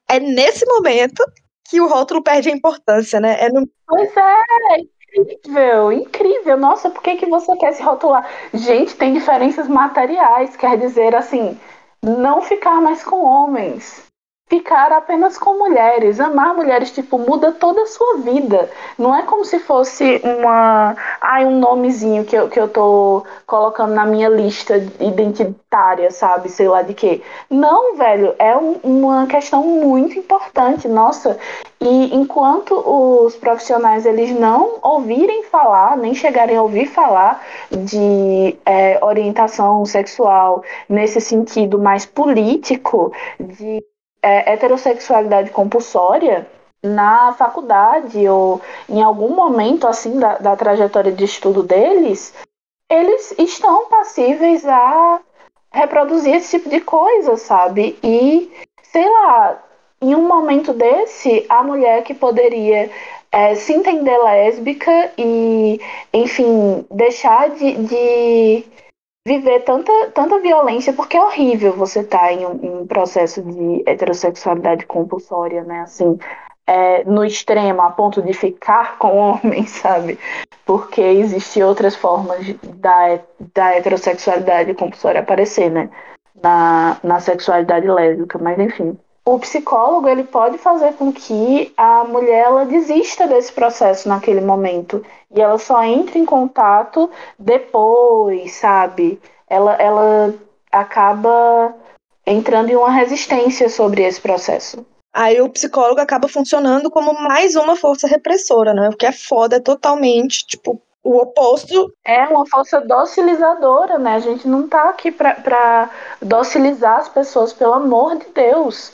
é 0.07 0.19
nesse 0.19 0.65
momento 0.65 1.23
que 1.69 1.81
o 1.81 1.87
rótulo 1.87 2.21
perde 2.21 2.49
a 2.49 2.53
importância, 2.53 3.19
né? 3.19 3.37
É 3.39 3.49
no, 3.49 3.67
Pois 3.87 4.11
é, 4.15 4.79
incrível, 5.17 5.91
incrível. 5.91 6.57
Nossa, 6.57 6.89
por 6.89 7.01
que, 7.01 7.15
que 7.15 7.25
você 7.25 7.55
quer 7.57 7.73
se 7.73 7.81
rotular? 7.81 8.29
Gente, 8.53 8.95
tem 8.95 9.13
diferenças 9.13 9.67
materiais, 9.67 10.55
quer 10.55 10.77
dizer 10.77 11.15
assim, 11.15 11.57
não 12.03 12.41
ficar 12.41 12.81
mais 12.81 13.03
com 13.03 13.23
homens. 13.23 14.10
Ficar 14.51 14.91
apenas 14.91 15.37
com 15.37 15.57
mulheres. 15.57 16.19
Amar 16.19 16.53
mulheres, 16.53 16.91
tipo, 16.91 17.17
muda 17.17 17.53
toda 17.53 17.83
a 17.83 17.85
sua 17.85 18.17
vida. 18.17 18.69
Não 18.99 19.15
é 19.15 19.23
como 19.23 19.45
se 19.45 19.59
fosse 19.59 20.21
uma. 20.25 20.93
Ai, 21.21 21.45
um 21.45 21.57
nomezinho 21.57 22.25
que 22.25 22.35
eu, 22.35 22.49
que 22.49 22.59
eu 22.59 22.67
tô 22.67 23.23
colocando 23.47 23.93
na 23.93 24.05
minha 24.05 24.27
lista 24.27 24.75
identitária, 24.99 26.11
sabe? 26.11 26.49
Sei 26.49 26.67
lá 26.67 26.81
de 26.81 26.93
quê. 26.93 27.21
Não, 27.49 27.95
velho, 27.95 28.35
é 28.37 28.53
um, 28.57 28.73
uma 28.83 29.25
questão 29.25 29.63
muito 29.63 30.19
importante, 30.19 30.85
nossa. 30.85 31.39
E 31.79 32.13
enquanto 32.13 32.73
os 32.75 33.35
profissionais 33.37 34.05
eles 34.05 34.37
não 34.37 34.79
ouvirem 34.83 35.43
falar, 35.45 35.95
nem 35.95 36.13
chegarem 36.13 36.57
a 36.57 36.61
ouvir 36.61 36.87
falar 36.87 37.41
de 37.71 38.57
é, 38.65 38.99
orientação 39.03 39.85
sexual 39.85 40.61
nesse 40.89 41.21
sentido 41.21 41.79
mais 41.79 42.05
político, 42.05 43.13
de 43.39 43.81
é, 44.21 44.53
heterossexualidade 44.53 45.51
compulsória 45.51 46.47
na 46.83 47.33
faculdade 47.33 48.27
ou 48.27 48.61
em 48.89 49.01
algum 49.01 49.35
momento 49.35 49.87
assim 49.87 50.19
da, 50.19 50.37
da 50.37 50.55
trajetória 50.55 51.11
de 51.11 51.23
estudo 51.23 51.61
deles, 51.63 52.33
eles 52.89 53.33
estão 53.37 53.87
passíveis 53.87 54.65
a 54.65 55.21
reproduzir 55.71 56.35
esse 56.35 56.57
tipo 56.57 56.69
de 56.69 56.81
coisa, 56.81 57.37
sabe? 57.37 57.97
E 58.03 58.51
sei 58.83 59.07
lá, 59.09 59.63
em 60.01 60.15
um 60.15 60.27
momento 60.27 60.73
desse, 60.73 61.45
a 61.47 61.63
mulher 61.63 62.03
que 62.03 62.13
poderia 62.13 62.89
é, 63.31 63.55
se 63.55 63.73
entender 63.73 64.17
lésbica 64.17 65.11
e, 65.17 65.79
enfim, 66.13 66.85
deixar 66.91 67.49
de, 67.51 67.73
de 67.85 68.65
viver 69.25 69.61
tanta, 69.61 69.91
tanta 70.13 70.39
violência, 70.39 70.93
porque 70.93 71.15
é 71.15 71.23
horrível 71.23 71.73
você 71.73 71.99
estar 72.01 72.19
tá 72.19 72.33
em, 72.33 72.45
um, 72.45 72.81
em 72.81 72.87
processo 72.87 73.41
de 73.41 73.83
heterossexualidade 73.85 74.85
compulsória, 74.85 75.63
né? 75.63 75.81
Assim, 75.81 76.17
é, 76.65 77.03
no 77.03 77.23
extremo, 77.23 77.81
a 77.81 77.91
ponto 77.91 78.21
de 78.21 78.33
ficar 78.33 78.97
com 78.99 79.15
homens, 79.17 79.69
sabe? 79.69 80.17
Porque 80.65 81.01
existem 81.01 81.63
outras 81.63 81.95
formas 81.95 82.53
da, 82.63 83.19
da 83.53 83.75
heterossexualidade 83.75 84.73
compulsória 84.73 85.21
aparecer, 85.21 85.69
né? 85.69 85.89
Na, 86.41 86.97
na 87.03 87.19
sexualidade 87.19 87.87
lésbica, 87.87 88.39
mas 88.39 88.57
enfim 88.57 88.97
o 89.23 89.37
psicólogo 89.39 90.07
ele 90.07 90.23
pode 90.23 90.57
fazer 90.57 90.93
com 90.93 91.11
que 91.11 91.71
a 91.77 92.03
mulher 92.03 92.45
ela 92.45 92.65
desista 92.65 93.27
desse 93.27 93.51
processo 93.51 94.09
naquele 94.09 94.41
momento 94.41 95.05
e 95.33 95.39
ela 95.39 95.57
só 95.57 95.83
entre 95.83 96.19
em 96.19 96.25
contato 96.25 97.09
depois, 97.37 98.53
sabe? 98.53 99.21
Ela, 99.47 99.73
ela 99.75 100.33
acaba 100.71 101.75
entrando 102.25 102.69
em 102.69 102.75
uma 102.75 102.91
resistência 102.91 103.69
sobre 103.69 104.03
esse 104.03 104.19
processo. 104.19 104.85
Aí 105.13 105.41
o 105.41 105.49
psicólogo 105.49 105.99
acaba 105.99 106.27
funcionando 106.27 106.89
como 106.89 107.13
mais 107.21 107.55
uma 107.55 107.75
força 107.75 108.07
repressora, 108.07 108.73
né? 108.73 108.89
O 108.89 108.95
que 108.95 109.05
é 109.05 109.11
foda 109.11 109.57
é 109.57 109.59
totalmente, 109.59 110.47
tipo, 110.47 110.81
o 111.03 111.17
oposto. 111.17 111.93
É 112.05 112.23
uma 112.27 112.45
força 112.45 112.79
docilizadora, 112.79 113.97
né? 113.97 114.15
A 114.15 114.19
gente 114.19 114.47
não 114.47 114.67
tá 114.67 114.89
aqui 114.89 115.11
pra, 115.11 115.35
pra 115.35 115.89
docilizar 116.21 116.99
as 116.99 117.09
pessoas, 117.09 117.51
pelo 117.51 117.73
amor 117.73 118.15
de 118.17 118.27
Deus. 118.33 118.93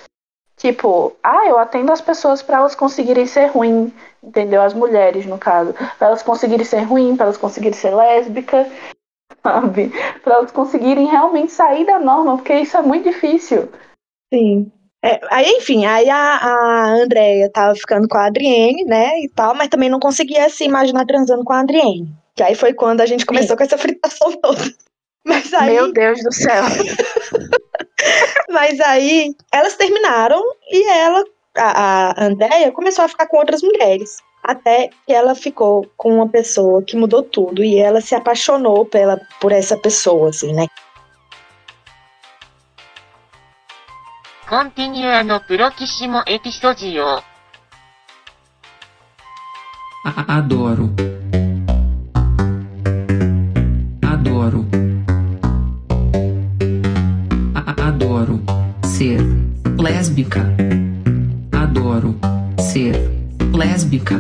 Tipo, 0.58 1.16
ah, 1.24 1.46
eu 1.48 1.60
atendo 1.60 1.92
as 1.92 2.02
pessoas 2.02 2.42
para 2.42 2.58
elas 2.58 2.74
conseguirem 2.74 3.28
ser 3.28 3.46
ruim, 3.46 3.94
entendeu? 4.24 4.62
As 4.62 4.74
mulheres, 4.74 5.26
no 5.28 5.38
caso. 5.38 5.74
Para 6.00 6.08
elas 6.08 6.24
conseguirem 6.24 6.66
ser 6.66 6.82
ruim, 6.82 7.16
para 7.16 7.28
elas 7.28 7.38
conseguirem 7.38 7.78
ser 7.78 7.94
lésbica, 7.94 8.68
sabe? 9.44 9.92
Para 10.24 10.36
elas 10.36 10.52
conseguirem 10.52 11.06
realmente 11.06 11.52
sair 11.52 11.86
da 11.86 12.00
norma, 12.00 12.38
porque 12.38 12.56
isso 12.56 12.76
é 12.76 12.82
muito 12.82 13.04
difícil. 13.04 13.70
Sim. 14.34 14.72
É, 15.06 15.22
aí, 15.30 15.46
enfim, 15.58 15.86
aí 15.86 16.10
a, 16.10 16.18
a 16.18 16.86
Andrea 16.88 17.52
tava 17.52 17.76
ficando 17.76 18.08
com 18.08 18.18
a 18.18 18.26
Adrienne, 18.26 18.84
né, 18.84 19.20
e 19.20 19.30
tal, 19.30 19.54
mas 19.54 19.68
também 19.68 19.90
não 19.90 20.00
conseguia 20.00 20.50
se 20.50 20.64
imaginar 20.64 21.06
transando 21.06 21.44
com 21.44 21.54
a 21.54 21.60
Adrienne. 21.60 22.10
Que 22.36 22.42
aí 22.42 22.56
foi 22.56 22.74
quando 22.74 23.02
a 23.02 23.06
gente 23.06 23.28
começou 23.28 23.52
Sim. 23.52 23.58
com 23.58 23.64
essa 23.64 23.78
fritação 23.78 24.32
toda. 24.42 24.62
Mas 25.24 25.54
aí... 25.54 25.74
Meu 25.74 25.92
Deus 25.92 26.24
do 26.24 26.34
céu. 26.34 26.64
Mas 28.50 28.80
aí 28.80 29.36
elas 29.52 29.76
terminaram 29.76 30.42
e 30.72 30.90
ela, 30.90 31.24
a, 31.58 32.22
a 32.22 32.26
Andrea, 32.26 32.72
começou 32.72 33.06
a 33.06 33.08
ficar 33.08 33.28
com 33.28 33.38
outras 33.38 33.62
mulheres. 33.62 34.18
Até 34.44 34.90
que 35.06 35.14
ela 35.14 35.36
ficou 35.36 35.90
com 35.98 36.16
uma 36.16 36.30
pessoa 36.30 36.82
que 36.82 36.96
mudou 36.96 37.24
tudo 37.24 37.64
e 37.64 37.78
ela 37.78 38.00
se 38.00 38.16
apaixonou 38.16 38.86
pela, 38.86 39.20
por 39.42 39.52
essa 39.52 39.76
pessoa, 39.78 40.30
assim, 40.30 40.54
né? 40.54 40.68
Continuando 44.48 45.34
no 45.34 45.42
próximo 45.42 46.24
episódio. 46.26 47.22
Adoro. 50.06 51.17
Lésbica. 59.90 60.44
Adoro 61.54 62.16
ser 62.58 63.10
lésbica. 63.54 64.20